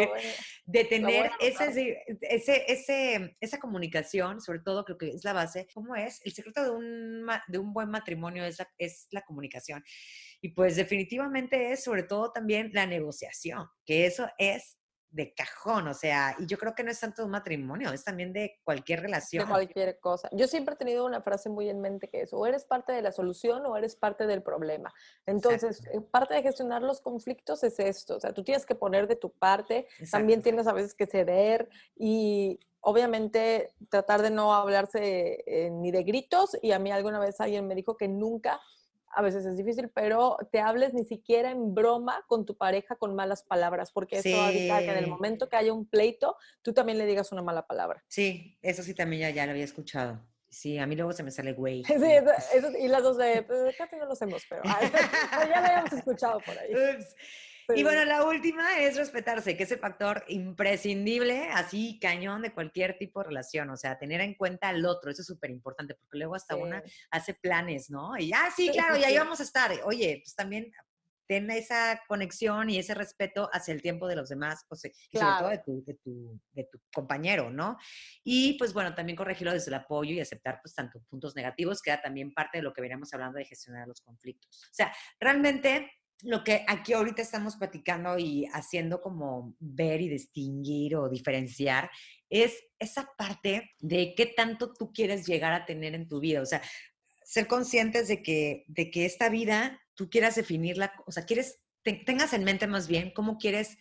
de 0.67 0.85
tener 0.85 1.31
ese, 1.41 2.05
ese, 2.21 2.65
ese, 2.73 3.37
esa 3.41 3.59
comunicación, 3.59 4.41
sobre 4.41 4.61
todo 4.61 4.85
creo 4.85 4.99
que 4.99 5.09
es 5.11 5.25
la 5.25 5.33
base, 5.33 5.69
¿cómo 5.73 5.95
es? 5.95 6.21
El 6.25 6.33
secreto 6.33 6.65
de 6.65 6.71
un, 6.71 7.27
de 7.49 7.59
un 7.59 7.73
buen 7.73 7.91
matrimonio 7.91 8.45
es 8.45 8.59
es 8.79 9.07
la 9.11 9.23
comunicación. 9.23 9.85
Y 10.41 10.51
pues 10.51 10.77
definitivamente 10.77 11.73
es 11.73 11.85
sobre 11.85 12.03
todo 12.03 12.33
también 12.33 12.71
la 12.73 12.87
negociación, 12.87 13.67
que 13.85 14.07
eso 14.07 14.29
es 14.39 14.79
de 15.15 15.33
cajón, 15.33 15.87
o 15.87 15.95
sea, 15.95 16.35
y 16.41 16.47
yo 16.47 16.59
creo 16.59 16.75
que 16.75 16.83
no 16.83 16.91
es 16.91 16.99
tanto 16.99 17.25
un 17.25 17.31
matrimonio, 17.31 17.93
es 17.93 18.03
también 18.03 18.33
de 18.33 18.59
cualquier 18.65 19.01
relación. 19.01 19.45
De 19.45 19.51
cualquier 19.51 20.01
cosa. 20.01 20.29
Yo 20.33 20.49
siempre 20.49 20.75
he 20.75 20.79
tenido 20.79 21.07
una 21.07 21.23
frase 21.23 21.49
muy 21.49 21.71
en 21.71 21.81
mente 21.81 22.09
que 22.09 22.23
es, 22.23 22.33
o 22.33 22.45
eres 22.47 22.65
parte 22.65 22.93
de 22.93 23.01
la 23.01 23.13
solución 23.13 23.65
o 23.65 23.77
eres 23.77 23.95
parte 23.95 24.27
del 24.27 24.43
problema. 24.43 24.93
Entonces, 25.25 25.87
eh, 25.93 26.01
parte 26.01 26.35
de 26.35 26.43
gestionar 26.43 26.83
los 26.83 27.01
conflictos 27.01 27.63
es 27.63 27.79
esto, 27.79 28.17
o 28.17 28.21
sea, 28.21 28.33
tú 28.33 28.43
tienes 28.43 28.67
que 28.67 28.75
poner 28.75 29.07
de 29.07 29.15
tu 29.15 29.31
parte, 29.31 29.87
también 30.11 30.43
tienes 30.43 30.67
a 30.67 30.73
veces 30.73 30.95
que 30.95 31.07
ceder 31.07 31.69
y 31.95 32.59
obviamente 32.81 33.73
tratar 33.89 34.21
de 34.21 34.31
no 34.31 34.53
hablarse 34.53 35.45
eh, 35.47 35.71
ni 35.71 35.93
de 35.93 36.03
gritos 36.03 36.59
y 36.61 36.73
a 36.73 36.81
mí 36.81 36.91
alguna 36.91 37.21
vez 37.21 37.41
alguien 37.41 37.69
me 37.69 37.77
dijo 37.77 37.97
que 37.97 38.09
nunca 38.09 38.61
a 39.15 39.23
veces 39.23 39.47
es 39.47 39.57
difícil, 39.57 39.91
pero 39.91 40.37
te 40.51 40.61
hables 40.61 40.95
ni 40.95 41.05
siquiera 41.05 41.51
en 41.51 41.75
broma 41.75 42.25
con 42.27 42.45
tu 42.45 42.57
pareja 42.57 42.97
con 42.97 43.15
malas 43.15 43.43
palabras, 43.43 43.93
porque 43.93 44.19
eso 44.19 44.49
evita 44.49 44.81
que 44.81 44.91
en 44.91 44.97
el 44.97 45.07
momento 45.07 45.49
que 45.49 45.57
haya 45.57 45.73
un 45.73 45.87
pleito, 45.87 46.37
tú 46.63 46.73
también 46.73 46.99
le 46.99 47.07
digas 47.07 47.33
una 47.33 47.43
mala 47.43 47.67
palabra. 47.67 48.03
Sí, 48.09 48.59
eso 48.63 48.83
sí 48.83 48.95
también 48.95 49.23
ya, 49.23 49.31
ya 49.31 49.47
lo 49.47 49.53
había 49.53 49.65
escuchado. 49.65 50.21
Sí, 50.49 50.79
a 50.79 50.87
mí 50.87 50.95
luego 50.95 51.13
se 51.13 51.25
me 51.25 51.31
sale 51.31 51.53
güey. 51.53 51.83
Sí, 51.85 52.13
eso, 52.55 52.71
y 52.79 52.89
las 52.89 53.03
dos 53.03 53.17
de, 53.17 53.43
pues, 53.43 53.77
casi 53.77 53.97
no 53.97 54.07
lo 54.07 54.13
hacemos, 54.13 54.43
pero, 54.49 54.63
ya 54.65 55.61
lo 55.61 55.67
habíamos 55.67 55.93
escuchado 55.93 56.41
por 56.41 56.57
ahí. 56.59 56.73
Y 57.75 57.83
bueno, 57.83 58.05
la 58.05 58.25
última 58.25 58.79
es 58.81 58.97
respetarse, 58.97 59.57
que 59.57 59.63
es 59.63 59.73
el 59.73 59.79
factor 59.79 60.25
imprescindible, 60.29 61.49
así 61.53 61.99
cañón 61.99 62.43
de 62.43 62.53
cualquier 62.53 62.99
tipo 62.99 63.21
de 63.21 63.29
relación. 63.29 63.71
O 63.71 63.77
sea, 63.77 63.99
tener 63.99 64.21
en 64.21 64.35
cuenta 64.35 64.69
al 64.69 64.85
otro, 64.85 65.11
eso 65.11 65.23
es 65.23 65.27
súper 65.27 65.51
importante, 65.51 65.95
porque 65.95 66.19
luego 66.19 66.35
hasta 66.35 66.57
una 66.57 66.83
hace 67.11 67.35
planes, 67.35 67.91
¿no? 67.91 68.17
Y 68.19 68.29
ya, 68.29 68.45
ah, 68.47 68.51
sí, 68.55 68.71
claro, 68.71 68.97
y 68.97 69.05
ahí 69.05 69.17
vamos 69.17 69.41
a 69.41 69.45
estar. 69.45 69.73
Oye, 69.85 70.21
pues 70.23 70.35
también 70.35 70.73
ten 71.27 71.51
esa 71.51 72.01
conexión 72.07 72.71
y 72.71 72.79
ese 72.79 72.95
respeto 72.95 73.49
hacia 73.53 73.73
el 73.73 73.83
tiempo 73.83 74.07
de 74.07 74.17
los 74.17 74.29
demás, 74.29 74.65
pues, 74.69 74.85
y 74.85 75.19
sobre 75.19 75.39
todo 75.39 75.49
de 75.49 75.59
tu, 75.59 75.85
de, 75.85 75.95
tu, 75.95 76.41
de 76.53 76.65
tu, 76.65 76.79
compañero, 76.93 77.51
¿no? 77.51 77.79
Y 78.23 78.59
pues 78.59 78.73
bueno, 78.73 78.95
también 78.95 79.17
corregirlo 79.17 79.53
desde 79.53 79.71
el 79.71 79.75
apoyo 79.75 80.13
y 80.13 80.21
aceptar 80.21 80.61
pues 80.63 80.75
tanto 80.75 81.01
puntos 81.09 81.35
negativos, 81.35 81.83
queda 81.83 82.01
también 82.01 82.33
parte 82.33 82.59
de 82.59 82.63
lo 82.63 82.73
que 82.73 82.83
veníamos 82.83 83.13
hablando 83.15 83.39
de 83.39 83.45
gestionar 83.45 83.89
los 83.89 84.01
conflictos. 84.01 84.65
O 84.71 84.75
sea, 84.75 84.95
realmente 85.19 85.91
lo 86.23 86.43
que 86.45 86.65
aquí 86.69 86.93
ahorita 86.93 87.23
estamos 87.23 87.57
platicando 87.57 88.19
y 88.19 88.47
haciendo 88.53 89.01
como 89.01 89.57
ver 89.59 90.01
y 90.01 90.09
distinguir 90.09 90.97
o 90.97 91.09
diferenciar 91.09 91.91
es 92.31 92.65
esa 92.79 93.09
parte 93.19 93.73
de 93.79 94.15
qué 94.17 94.27
tanto 94.27 94.73
tú 94.73 94.93
quieres 94.93 95.27
llegar 95.27 95.53
a 95.53 95.67
tener 95.67 95.95
en 95.95 96.09
tu 96.09 96.21
vida. 96.21 96.41
O 96.41 96.47
sea, 96.47 96.63
ser 97.25 97.47
conscientes 97.47 98.09
de 98.09 98.23
que, 98.23 98.65
de 98.69 98.91
que 98.91 99.05
esta 99.05 99.29
vida 99.29 99.81
tú 99.95 100.09
quieras 100.09 100.35
definirla, 100.35 100.93
o 101.07 101.13
sea, 101.13 101.25
quieres, 101.25 101.63
tengas 101.83 102.33
en 102.33 102.45
mente 102.45 102.67
más 102.67 102.89
bien 102.89 103.13
cómo 103.13 103.39
quieres 103.39 103.77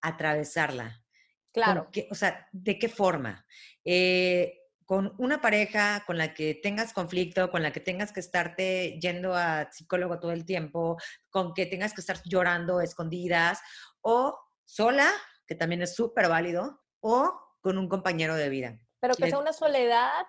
atravesarla. 0.00 1.04
Claro. 1.52 1.88
o 2.10 2.14
sea, 2.14 2.46
¿de 2.52 2.78
qué 2.78 2.88
forma? 2.88 3.44
Eh, 3.84 4.57
con 4.88 5.14
una 5.18 5.42
pareja 5.42 6.02
con 6.06 6.16
la 6.16 6.32
que 6.32 6.54
tengas 6.54 6.94
conflicto, 6.94 7.50
con 7.50 7.62
la 7.62 7.72
que 7.72 7.80
tengas 7.80 8.10
que 8.10 8.20
estarte 8.20 8.98
yendo 8.98 9.34
a 9.34 9.70
psicólogo 9.70 10.18
todo 10.18 10.32
el 10.32 10.46
tiempo, 10.46 10.96
con 11.28 11.52
que 11.52 11.66
tengas 11.66 11.92
que 11.92 12.00
estar 12.00 12.22
llorando 12.24 12.80
escondidas, 12.80 13.60
o 14.00 14.40
sola, 14.64 15.12
que 15.46 15.54
también 15.54 15.82
es 15.82 15.94
súper 15.94 16.30
válido, 16.30 16.80
o 17.00 17.38
con 17.60 17.76
un 17.76 17.86
compañero 17.86 18.34
de 18.34 18.48
vida. 18.48 18.78
Pero 18.98 19.14
que 19.14 19.28
sea 19.28 19.38
una 19.38 19.52
soledad 19.52 20.24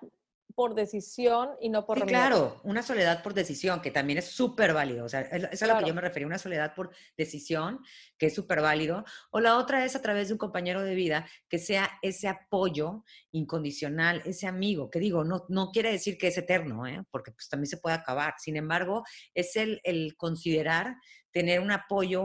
por 0.60 0.76
decisión 0.76 1.52
y 1.62 1.69
no 1.69 1.86
por 1.86 2.02
sí, 2.02 2.06
Claro, 2.06 2.60
una 2.65 2.84
soledad 2.84 3.24
por 3.24 3.34
decisión, 3.34 3.82
que 3.82 3.91
también 3.91 4.19
es 4.19 4.26
súper 4.26 4.74
válido. 4.74 5.06
O 5.06 5.08
sea, 5.08 5.22
eso 5.22 5.48
es 5.50 5.63
a 5.63 5.67
lo 5.67 5.80
que 5.80 5.88
yo 5.88 5.93
me 5.93 6.02
refería, 6.02 6.28
una 6.28 6.38
soledad 6.38 6.76
por 6.76 6.91
decisión, 7.15 7.80
que 8.17 8.26
es 8.26 8.36
súper 8.36 8.60
válido. 8.60 9.06
O 9.32 9.39
la 9.39 9.58
otra 9.58 9.86
es 9.86 9.95
a 9.95 10.02
través 10.02 10.28
de 10.28 10.34
un 10.34 10.38
compañero 10.38 10.84
de 10.84 10.95
vida 10.95 11.26
que 11.48 11.60
sea 11.60 11.89
ese 12.02 12.28
apoyo 12.28 13.06
incondicional, 13.32 14.22
ese 14.26 14.48
amigo, 14.48 14.89
que 14.89 15.00
digo, 15.00 15.24
no, 15.24 15.45
no 15.48 15.72
quiere 15.72 15.93
decir 15.93 16.17
que 16.17 16.28
es 16.28 16.38
eterno, 16.38 16.86
¿eh? 16.86 17.06
porque 17.10 17.32
pues 17.32 17.48
también 17.48 17.69
se 17.69 17.78
puede 17.78 17.95
acabar. 17.95 18.34
Sin 18.38 18.58
embargo, 18.58 19.06
es 19.34 19.56
el, 19.56 19.80
el 19.86 20.17
considerar 20.17 20.98
tener 21.32 21.60
un 21.60 21.72
apoyo, 21.72 22.24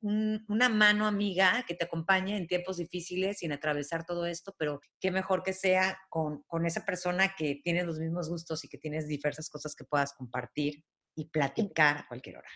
una 0.00 0.68
mano 0.68 1.06
amiga 1.06 1.64
que 1.66 1.74
te 1.74 1.84
acompañe 1.84 2.36
en 2.36 2.46
tiempos 2.46 2.78
difíciles 2.78 3.42
y 3.42 3.46
en 3.46 3.52
atravesar 3.52 4.04
todo 4.06 4.26
esto, 4.26 4.54
pero 4.58 4.80
qué 5.00 5.10
mejor 5.10 5.42
que 5.42 5.52
sea 5.52 5.98
con, 6.08 6.42
con 6.44 6.66
esa 6.66 6.84
persona 6.84 7.34
que 7.36 7.60
tiene 7.62 7.84
los 7.84 7.98
mismos 7.98 8.28
gustos 8.28 8.64
y 8.64 8.68
que 8.68 8.78
tienes 8.78 9.06
diversas 9.06 9.50
cosas 9.50 9.74
que 9.74 9.84
puedas 9.84 10.14
compartir 10.14 10.84
y 11.14 11.26
platicar 11.26 11.98
a 11.98 12.08
cualquier 12.08 12.38
hora. 12.38 12.48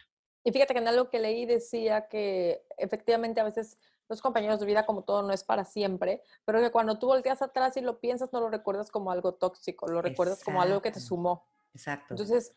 Y 0.45 0.53
fíjate 0.53 0.75
que 0.75 0.81
en 0.81 0.89
algo 0.89 1.09
que 1.09 1.21
leí 1.21 1.47
decía 1.47 2.09
que 2.09 2.65
efectivamente 2.77 3.41
a 3.41 3.45
veces 3.45 3.79
los 4.09 4.21
compañeros 4.21 4.61
de 4.61 4.67
vida 4.67 4.85
como 4.85 5.05
todo 5.05 5.23
no 5.23 5.33
es 5.33 5.45
para 5.45 5.65
siempre, 5.65 6.23
pero 6.45 6.61
que 6.61 6.71
cuando 6.71 6.99
tú 6.99 7.07
volteas 7.07 7.43
atrás 7.43 7.77
y 7.77 7.81
lo 7.81 8.01
piensas 8.01 8.33
no 8.33 8.41
lo 8.41 8.51
recuerdas 8.51 8.91
como 8.91 9.11
algo 9.11 9.35
tóxico, 9.35 9.87
lo 9.87 10.03
recuerdas 10.03 10.43
como 10.43 10.61
algo 10.61 10.83
que 10.83 10.91
te 10.91 11.01
sumó. 11.01 11.47
Exacto. 11.75 12.09
Entonces, 12.11 12.55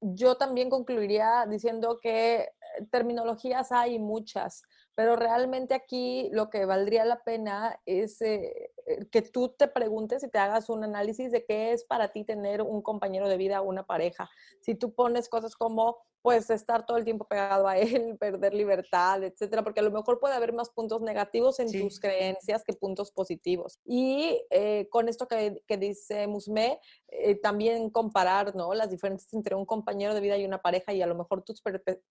yo 0.00 0.36
también 0.36 0.70
concluiría 0.70 1.46
diciendo 1.48 1.98
que 2.00 2.50
terminologías 2.90 3.72
hay 3.72 3.98
muchas, 3.98 4.62
pero 4.94 5.16
realmente 5.16 5.74
aquí 5.74 6.28
lo 6.32 6.50
que 6.50 6.64
valdría 6.66 7.04
la 7.04 7.22
pena 7.22 7.80
es 7.86 8.20
eh, 8.22 8.70
eh, 8.86 9.06
que 9.10 9.22
tú 9.22 9.48
te 9.48 9.68
preguntes 9.68 10.22
y 10.22 10.28
te 10.28 10.38
hagas 10.38 10.68
un 10.68 10.84
análisis 10.84 11.32
de 11.32 11.44
qué 11.44 11.72
es 11.72 11.84
para 11.84 12.08
ti 12.08 12.24
tener 12.24 12.62
un 12.62 12.82
compañero 12.82 13.28
de 13.28 13.36
vida 13.36 13.60
o 13.60 13.68
una 13.68 13.86
pareja. 13.86 14.30
Si 14.60 14.74
tú 14.74 14.94
pones 14.94 15.28
cosas 15.28 15.56
como 15.56 15.98
pues 16.24 16.48
estar 16.48 16.86
todo 16.86 16.96
el 16.96 17.04
tiempo 17.04 17.26
pegado 17.26 17.68
a 17.68 17.76
él, 17.76 18.16
perder 18.18 18.54
libertad, 18.54 19.22
etcétera, 19.22 19.62
porque 19.62 19.80
a 19.80 19.82
lo 19.82 19.90
mejor 19.90 20.20
puede 20.20 20.34
haber 20.34 20.54
más 20.54 20.70
puntos 20.70 21.02
negativos 21.02 21.60
en 21.60 21.70
tus 21.70 22.00
creencias 22.00 22.64
que 22.64 22.72
puntos 22.72 23.12
positivos. 23.12 23.78
Y 23.84 24.42
eh, 24.48 24.88
con 24.90 25.10
esto 25.10 25.28
que, 25.28 25.62
que 25.66 25.76
dice 25.76 26.26
Musme, 26.26 26.80
eh, 27.08 27.34
también 27.34 27.90
comparar 27.90 28.56
¿no? 28.56 28.72
las 28.72 28.88
diferencias 28.88 29.34
entre 29.34 29.54
un 29.54 29.66
compañero 29.66 30.14
de 30.14 30.20
vida 30.22 30.38
y 30.38 30.46
una 30.46 30.62
pareja 30.62 30.94
y 30.94 31.02
a 31.02 31.06
lo 31.06 31.14
mejor 31.14 31.42
tus 31.42 31.62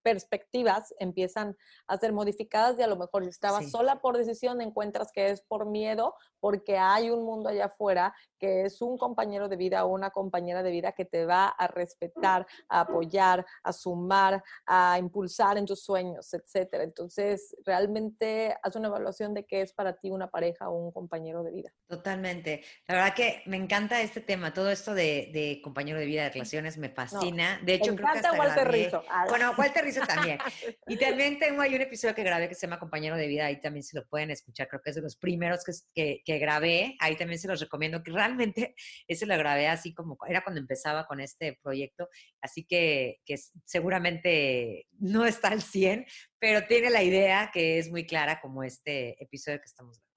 perspectivas 0.03 0.93
empiezan 0.99 1.57
a 1.87 1.97
ser 1.97 2.13
modificadas 2.13 2.72
y 2.77 2.83
a 2.83 2.87
lo 2.87 2.95
mejor 2.95 3.23
si 3.23 3.29
estabas 3.29 3.69
sola 3.69 4.01
por 4.01 4.17
decisión 4.17 4.61
encuentras 4.61 5.11
que 5.11 5.29
es 5.29 5.41
por 5.41 5.65
miedo, 5.65 6.15
porque 6.39 6.77
hay 6.77 7.09
un 7.09 7.23
mundo 7.23 7.49
allá 7.49 7.65
afuera 7.65 8.13
que 8.37 8.65
es 8.65 8.81
un 8.81 8.97
compañero 8.97 9.47
de 9.47 9.55
vida 9.55 9.85
o 9.85 9.87
una 9.87 10.09
compañera 10.09 10.61
de 10.61 10.71
vida 10.71 10.91
que 10.91 11.05
te 11.05 11.25
va 11.25 11.47
a 11.47 11.67
respetar, 11.67 12.45
a 12.67 12.81
apoyar, 12.81 13.45
a 13.63 13.71
sumar, 13.71 14.43
a 14.65 14.99
impulsar 14.99 15.57
en 15.57 15.65
tus 15.65 15.81
sueños, 15.81 16.33
etcétera. 16.33 16.83
Entonces, 16.83 17.55
realmente 17.65 18.53
haz 18.61 18.75
una 18.75 18.89
evaluación 18.89 19.33
de 19.33 19.45
qué 19.45 19.61
es 19.61 19.71
para 19.71 19.95
ti 19.95 20.11
una 20.11 20.29
pareja 20.29 20.69
o 20.69 20.77
un 20.77 20.91
compañero 20.91 21.43
de 21.43 21.51
vida. 21.51 21.73
Totalmente. 21.87 22.63
La 22.89 22.95
verdad 22.95 23.15
que 23.15 23.41
me 23.45 23.55
encanta 23.55 24.01
este 24.01 24.19
tema, 24.19 24.53
todo 24.53 24.69
esto 24.69 24.93
de, 24.93 25.61
compañero 25.63 25.97
de 25.97 26.05
vida, 26.05 26.23
de 26.23 26.31
relaciones, 26.31 26.77
me 26.77 26.89
fascina. 26.89 27.61
de 27.63 27.75
hecho, 27.75 27.95
creo 27.95 28.11
que 28.11 28.19
hasta 28.19 28.33
Walter 28.33 28.69
Rizzo. 28.69 29.03
Bueno, 29.29 29.53
Walter 29.57 29.85
Rizzo 29.85 30.01
también. 30.05 30.39
y 30.87 30.97
también 30.97 31.39
tengo 31.39 31.61
ahí 31.61 31.73
un 31.73 31.81
episodio 31.81 32.13
que 32.13 32.23
grabé 32.23 32.49
que 32.49 32.55
se 32.55 32.62
llama 32.67 32.79
Compañero 32.79 33.15
de 33.17 33.27
Vida, 33.27 33.45
ahí 33.45 33.59
también 33.61 33.83
se 33.83 33.97
lo 33.97 34.05
pueden 34.07 34.31
escuchar, 34.31 34.67
creo 34.67 34.81
que 34.81 34.89
es 34.89 34.95
de 34.95 35.01
los 35.01 35.15
primeros 35.15 35.61
que, 35.93 36.21
que 36.23 36.37
grabé, 36.39 36.95
ahí 36.99 37.15
también 37.15 37.39
se 37.39 37.47
los 37.47 37.59
recomiendo, 37.59 38.03
que 38.03 38.11
realmente 38.11 38.75
ese 39.07 39.25
lo 39.25 39.37
grabé 39.37 39.67
así 39.67 39.93
como, 39.93 40.17
era 40.27 40.43
cuando 40.43 40.61
empezaba 40.61 41.05
con 41.05 41.19
este 41.19 41.59
proyecto, 41.61 42.09
así 42.41 42.65
que, 42.65 43.21
que 43.25 43.35
seguramente 43.65 44.87
no 44.99 45.25
está 45.25 45.49
al 45.49 45.61
100, 45.61 46.05
pero 46.39 46.65
tiene 46.67 46.89
la 46.89 47.03
idea 47.03 47.51
que 47.53 47.77
es 47.79 47.89
muy 47.89 48.05
clara 48.05 48.39
como 48.41 48.63
este 48.63 49.21
episodio 49.23 49.59
que 49.59 49.65
estamos 49.65 49.97
grabando. 49.97 50.12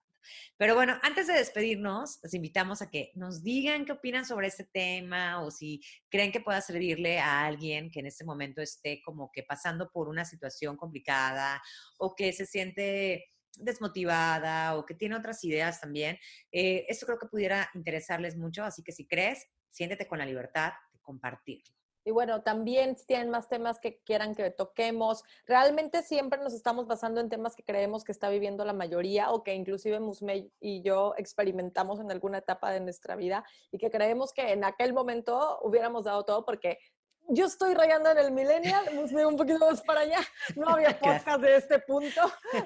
Pero 0.57 0.75
bueno, 0.75 0.99
antes 1.03 1.27
de 1.27 1.35
despedirnos, 1.35 2.19
los 2.23 2.35
invitamos 2.35 2.83
a 2.83 2.91
que 2.91 3.13
nos 3.15 3.43
digan 3.43 3.85
qué 3.85 3.93
opinan 3.93 4.25
sobre 4.25 4.49
este 4.49 4.65
tema 4.65 5.43
o 5.43 5.51
si 5.51 5.83
creen 6.09 6.33
que 6.33 6.41
pueda 6.41 6.61
servirle 6.61 7.19
a 7.19 7.45
alguien 7.45 7.91
que 7.91 8.01
en 8.01 8.07
este 8.07 8.25
momento 8.25 8.61
esté 8.61 9.01
como 9.03 9.31
que 9.33 9.43
pasando 9.43 9.91
por 9.91 10.09
una 10.09 10.25
situación 10.25 10.77
complicada 10.77 11.63
o 11.99 12.15
que 12.15 12.33
se 12.33 12.47
siente 12.47 13.33
desmotivada 13.59 14.77
o 14.77 14.85
que 14.85 14.95
tiene 14.95 15.17
otras 15.17 15.43
ideas 15.45 15.81
también, 15.81 16.19
eh, 16.53 16.85
esto 16.89 17.07
creo 17.07 17.19
que 17.19 17.27
pudiera 17.27 17.71
interesarles 17.75 18.37
mucho, 18.37 18.65
así 18.65 18.83
que 18.83 18.93
si 18.93 19.07
crees, 19.07 19.47
siéntete 19.71 20.07
con 20.07 20.19
la 20.19 20.27
libertad 20.27 20.73
de 20.93 21.01
compartirlo. 21.01 21.75
Y 22.07 22.13
bueno, 22.13 22.41
también 22.41 22.97
si 22.97 23.05
tienen 23.05 23.31
más 23.31 23.49
temas 23.49 23.81
que 23.81 23.99
quieran 24.05 24.37
que 24.37 24.49
toquemos, 24.53 25.25
realmente 25.45 26.05
siempre 26.05 26.39
nos 26.39 26.55
estamos 26.55 26.87
basando 26.87 27.21
en 27.21 27.29
temas 27.29 27.57
que 27.57 27.65
creemos 27.65 28.05
que 28.05 28.13
está 28.13 28.29
viviendo 28.29 28.65
la 28.65 28.73
mayoría 28.73 29.33
o 29.33 29.43
que 29.43 29.55
inclusive 29.55 29.99
Musme 29.99 30.53
y 30.61 30.83
yo 30.83 31.15
experimentamos 31.17 31.99
en 31.99 32.13
alguna 32.13 32.39
etapa 32.39 32.71
de 32.71 32.79
nuestra 32.79 33.17
vida 33.17 33.45
y 33.73 33.79
que 33.79 33.91
creemos 33.91 34.33
que 34.33 34.53
en 34.53 34.63
aquel 34.63 34.93
momento 34.93 35.59
hubiéramos 35.63 36.05
dado 36.05 36.25
todo 36.25 36.45
porque 36.45 36.79
yo 37.29 37.47
estoy 37.47 37.75
rayando 37.75 38.09
en 38.13 38.19
el 38.19 38.31
millennial, 38.31 38.95
Musme 38.95 39.27
un 39.27 39.37
poquito 39.37 39.59
más 39.59 39.83
para 39.83 40.03
allá, 40.03 40.21
no 40.55 40.69
había 40.69 40.97
podcast 41.01 41.41
de 41.41 41.57
este 41.57 41.81
punto. 41.81 42.21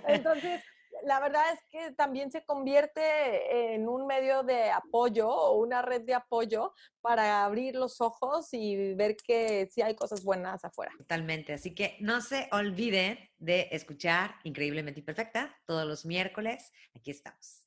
Entonces, 0.06 0.62
la 1.04 1.20
verdad 1.20 1.44
es 1.52 1.60
que 1.70 1.92
también 1.92 2.30
se 2.30 2.44
convierte 2.44 3.74
en 3.74 3.88
un 3.88 4.06
medio 4.06 4.42
de 4.42 4.70
apoyo 4.70 5.28
o 5.28 5.58
una 5.60 5.82
red 5.82 6.02
de 6.02 6.14
apoyo 6.14 6.72
para 7.00 7.44
abrir 7.44 7.74
los 7.74 8.00
ojos 8.00 8.48
y 8.52 8.94
ver 8.94 9.16
que 9.16 9.68
sí 9.70 9.82
hay 9.82 9.94
cosas 9.94 10.22
buenas 10.22 10.64
afuera. 10.64 10.92
Totalmente. 10.98 11.52
Así 11.52 11.74
que 11.74 11.96
no 12.00 12.20
se 12.20 12.48
olviden 12.52 13.18
de 13.38 13.68
escuchar 13.72 14.34
Increíblemente 14.44 15.00
Imperfecta 15.00 15.56
todos 15.66 15.86
los 15.86 16.04
miércoles. 16.04 16.72
Aquí 16.94 17.10
estamos. 17.10 17.66